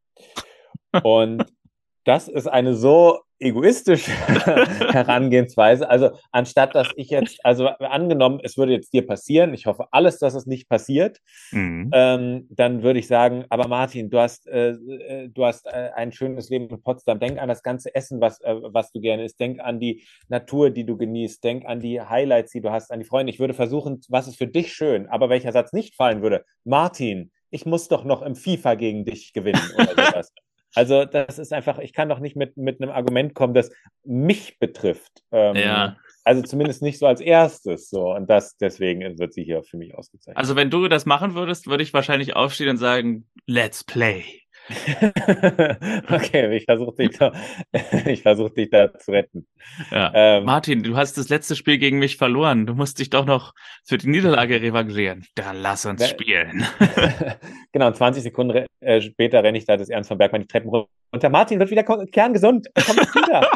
[1.02, 1.44] Und
[2.04, 4.10] das ist eine so egoistische
[4.92, 5.88] Herangehensweise.
[5.88, 10.18] Also anstatt dass ich jetzt, also angenommen, es würde jetzt dir passieren, ich hoffe alles,
[10.18, 11.18] dass es nicht passiert,
[11.50, 11.90] mhm.
[11.92, 16.12] ähm, dann würde ich sagen, aber Martin, du hast, äh, äh, du hast äh, ein
[16.12, 17.18] schönes Leben in Potsdam.
[17.18, 19.40] Denk an das ganze Essen, was, äh, was du gerne isst.
[19.40, 21.42] Denk an die Natur, die du genießt.
[21.42, 23.32] Denk an die Highlights, die du hast, an die Freunde.
[23.32, 25.08] Ich würde versuchen, was ist für dich schön.
[25.08, 29.32] Aber welcher Satz nicht fallen würde, Martin, ich muss doch noch im FIFA gegen dich
[29.32, 30.32] gewinnen oder sowas.
[30.74, 33.70] Also das ist einfach, ich kann doch nicht mit, mit einem Argument kommen, das
[34.04, 35.22] mich betrifft.
[35.30, 35.96] Ähm, ja.
[36.24, 38.14] Also zumindest nicht so als erstes so.
[38.14, 40.36] Und das deswegen wird sie hier für mich ausgezeichnet.
[40.36, 44.41] Also wenn du das machen würdest, würde ich wahrscheinlich aufstehen und sagen, let's play.
[46.10, 47.32] okay, ich versuche dich, da,
[48.06, 49.46] ich versuch dich da zu retten.
[49.90, 50.12] Ja.
[50.14, 52.66] Ähm, Martin, du hast das letzte Spiel gegen mich verloren.
[52.66, 53.54] Du musst dich doch noch
[53.84, 55.26] für die Niederlage revanchieren.
[55.34, 56.64] Dann lass uns spielen.
[57.72, 61.28] genau, 20 Sekunden äh, später renne ich da das Ernst von Bergmann die Treppen runter.
[61.28, 62.68] Martin wird wieder kerngesund.
[62.74, 63.50] Er kommt wieder.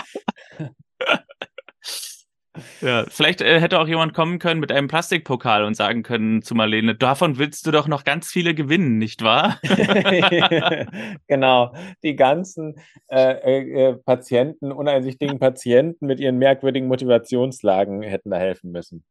[2.80, 6.54] Ja, vielleicht äh, hätte auch jemand kommen können mit einem Plastikpokal und sagen können zu
[6.54, 9.59] Marlene, davon willst du doch noch ganz viele gewinnen, nicht wahr?
[11.26, 12.74] genau, die ganzen
[13.09, 19.04] äh, äh, äh, Patienten, uneinsichtigen Patienten mit ihren merkwürdigen Motivationslagen hätten da helfen müssen.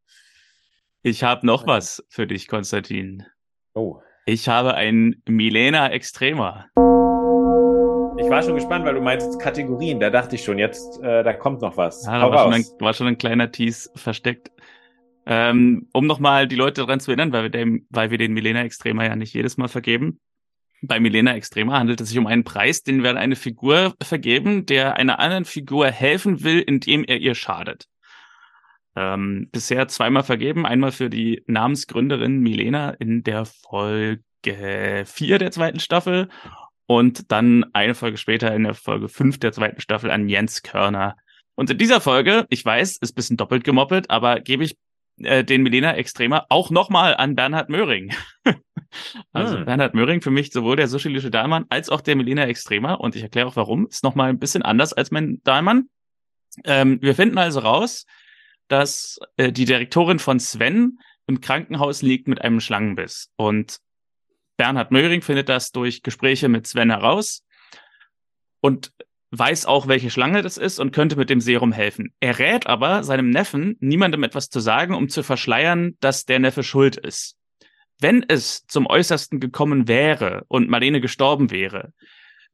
[1.02, 3.24] Ich habe noch was für dich, Konstantin.
[3.74, 4.00] Oh.
[4.26, 6.66] Ich habe ein Milena Extrema.
[8.18, 10.00] Ich war schon gespannt, weil du meinst Kategorien.
[10.00, 12.06] Da dachte ich schon, jetzt, äh, da kommt noch was.
[12.06, 14.52] Ja, da war schon, ein, war schon, ein, kleiner Tease versteckt.
[15.26, 18.64] Ähm, um nochmal die Leute daran zu erinnern, weil wir, den, weil wir den Milena
[18.64, 20.20] Extrema ja nicht jedes Mal vergeben.
[20.82, 24.66] Bei Milena Extrema handelt es sich um einen Preis, den wir an eine Figur vergeben,
[24.66, 27.88] der einer anderen Figur helfen will, indem er ihr schadet.
[28.96, 35.80] Ähm, bisher zweimal vergeben, einmal für die Namensgründerin Milena in der Folge 4 der zweiten
[35.80, 36.30] Staffel
[36.88, 41.16] und dann eine Folge später in der Folge 5 der zweiten Staffel an Jens Körner.
[41.56, 44.78] Und in dieser Folge, ich weiß, ist bisschen doppelt gemoppelt, aber gebe ich
[45.20, 48.14] äh, den Milena Extremer auch nochmal an Bernhard Möhring.
[49.32, 49.66] also hm.
[49.66, 53.24] Bernhard Möhring für mich sowohl der sozialische Dahlmann als auch der Milena Extremer und ich
[53.24, 55.90] erkläre auch warum, ist nochmal ein bisschen anders als mein Dahlmann.
[56.66, 58.06] Ähm, wir finden also raus,
[58.68, 63.80] dass äh, die Direktorin von Sven im Krankenhaus liegt mit einem Schlangenbiss und
[64.58, 67.44] Bernhard Möhring findet das durch Gespräche mit Sven heraus
[68.62, 68.92] und
[69.32, 72.14] weiß auch, welche Schlange das ist und könnte mit dem Serum helfen.
[72.20, 76.64] Er rät aber seinem Neffen, niemandem etwas zu sagen, um zu verschleiern, dass der Neffe
[76.64, 77.36] schuld ist.
[78.00, 81.94] Wenn es zum Äußersten gekommen wäre und Marlene gestorben wäre,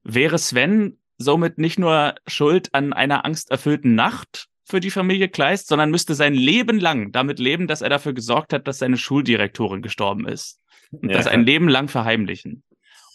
[0.04, 5.92] wäre Sven somit nicht nur schuld an einer angsterfüllten Nacht für die Familie Kleist, sondern
[5.92, 10.28] müsste sein Leben lang damit leben, dass er dafür gesorgt hat, dass seine Schuldirektorin gestorben
[10.28, 10.61] ist
[10.92, 11.18] und ja.
[11.18, 12.64] das ein Leben lang verheimlichen.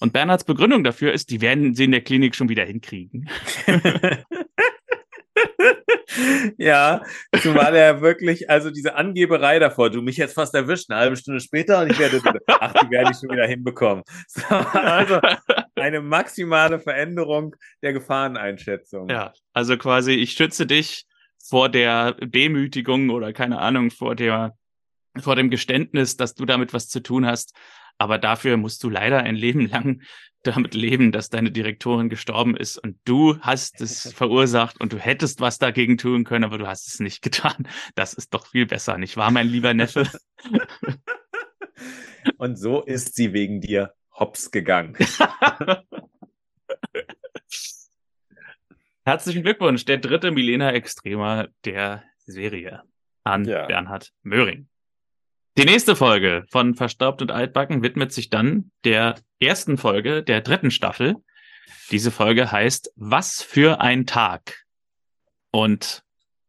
[0.00, 3.28] Und Bernhards Begründung dafür ist, die werden sie in der Klinik schon wieder hinkriegen.
[6.58, 7.02] ja,
[7.40, 11.40] zumal er wirklich, also diese Angeberei davor, du mich jetzt fast erwischt, eine halbe Stunde
[11.40, 14.04] später und ich werde, ach, die werde ich schon wieder hinbekommen.
[14.28, 15.20] So, also
[15.76, 19.08] eine maximale Veränderung der Gefahreneinschätzung.
[19.08, 21.06] Ja, also quasi, ich schütze dich
[21.42, 24.54] vor der Demütigung oder keine Ahnung, vor der
[25.20, 27.54] vor dem Geständnis, dass du damit was zu tun hast.
[27.98, 30.02] Aber dafür musst du leider ein Leben lang
[30.42, 35.40] damit leben, dass deine Direktorin gestorben ist und du hast es verursacht und du hättest
[35.40, 37.68] was dagegen tun können, aber du hast es nicht getan.
[37.94, 40.08] Das ist doch viel besser, nicht wahr, mein lieber Neffe?
[42.38, 44.96] und so ist sie wegen dir hops gegangen.
[49.04, 52.82] Herzlichen Glückwunsch, der dritte Milena Extremer der Serie
[53.24, 53.66] an ja.
[53.66, 54.68] Bernhard Möhring.
[55.58, 60.70] Die nächste Folge von Verstaubt und Altbacken widmet sich dann der ersten Folge der dritten
[60.70, 61.16] Staffel.
[61.90, 64.66] Diese Folge heißt Was für ein Tag.
[65.50, 66.02] Und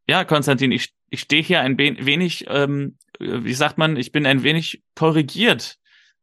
[0.09, 4.43] ja, Konstantin, ich, ich stehe hier ein wenig, ähm, wie sagt man, ich bin ein
[4.43, 5.77] wenig korrigiert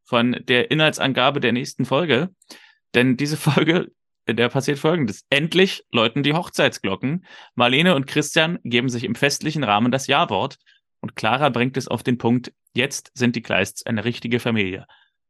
[0.04, 2.34] von der Inhaltsangabe der nächsten Folge.
[2.94, 3.92] Denn diese Folge,
[4.28, 5.24] der passiert folgendes.
[5.30, 7.24] Endlich läuten die Hochzeitsglocken.
[7.54, 10.58] Marlene und Christian geben sich im festlichen Rahmen das Ja-Wort.
[11.04, 14.86] Und Clara bringt es auf den Punkt, Jetzt sind die Kleists eine richtige Familie.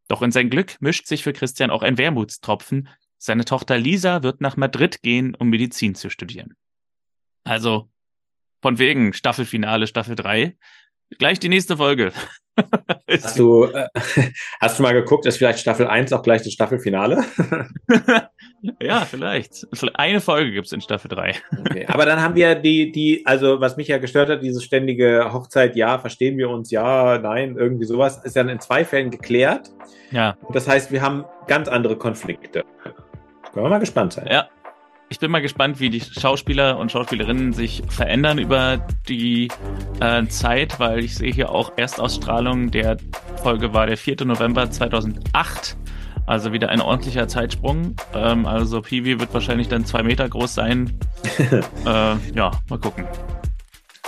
[0.06, 2.88] Doch in sein Glück mischt sich für Christian auch ein Wermutstropfen.
[3.18, 6.54] Seine Tochter Lisa wird nach Madrid gehen, um Medizin zu studieren.
[7.42, 7.90] Also,
[8.62, 10.56] von wegen Staffelfinale, Staffel 3.
[11.18, 12.12] Gleich die nächste Folge.
[13.10, 13.88] hast, du, äh,
[14.60, 17.24] hast du mal geguckt, ist vielleicht Staffel 1 auch gleich das Staffelfinale?
[18.80, 19.66] ja, vielleicht.
[19.94, 21.34] Eine Folge gibt's in Staffel 3.
[21.60, 21.86] okay.
[21.88, 25.76] Aber dann haben wir die, die, also was mich ja gestört hat, diese ständige Hochzeit,
[25.76, 29.70] ja, verstehen wir uns, ja, nein, irgendwie sowas, ist dann in zwei Fällen geklärt.
[30.10, 30.36] Ja.
[30.52, 32.64] Das heißt, wir haben ganz andere Konflikte.
[33.52, 34.26] Können wir mal gespannt sein.
[34.30, 34.48] Ja,
[35.14, 39.46] ich bin mal gespannt, wie die Schauspieler und Schauspielerinnen sich verändern über die
[40.00, 42.96] äh, Zeit, weil ich sehe hier auch Erstausstrahlung der
[43.40, 44.24] Folge war der 4.
[44.24, 45.76] November 2008.
[46.26, 47.94] Also wieder ein ordentlicher Zeitsprung.
[48.12, 50.98] Ähm, also Piwi wird wahrscheinlich dann zwei Meter groß sein.
[51.38, 51.52] äh,
[51.86, 53.06] ja, mal gucken.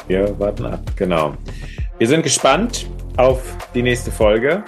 [0.08, 1.36] Wir warten ab, genau.
[1.98, 4.62] Wir sind gespannt auf die nächste Folge.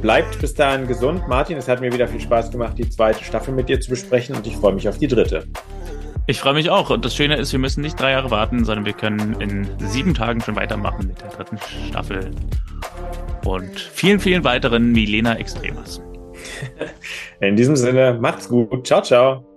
[0.00, 1.26] Bleibt bis dahin gesund.
[1.28, 4.34] Martin, es hat mir wieder viel Spaß gemacht, die zweite Staffel mit dir zu besprechen
[4.34, 5.46] und ich freue mich auf die dritte.
[6.26, 6.90] Ich freue mich auch.
[6.90, 10.14] Und das Schöne ist, wir müssen nicht drei Jahre warten, sondern wir können in sieben
[10.14, 11.58] Tagen schon weitermachen mit der dritten
[11.88, 12.30] Staffel
[13.44, 16.02] und vielen, vielen weiteren Milena Extremas.
[17.40, 18.86] In diesem Sinne, macht's gut.
[18.86, 19.53] Ciao, ciao.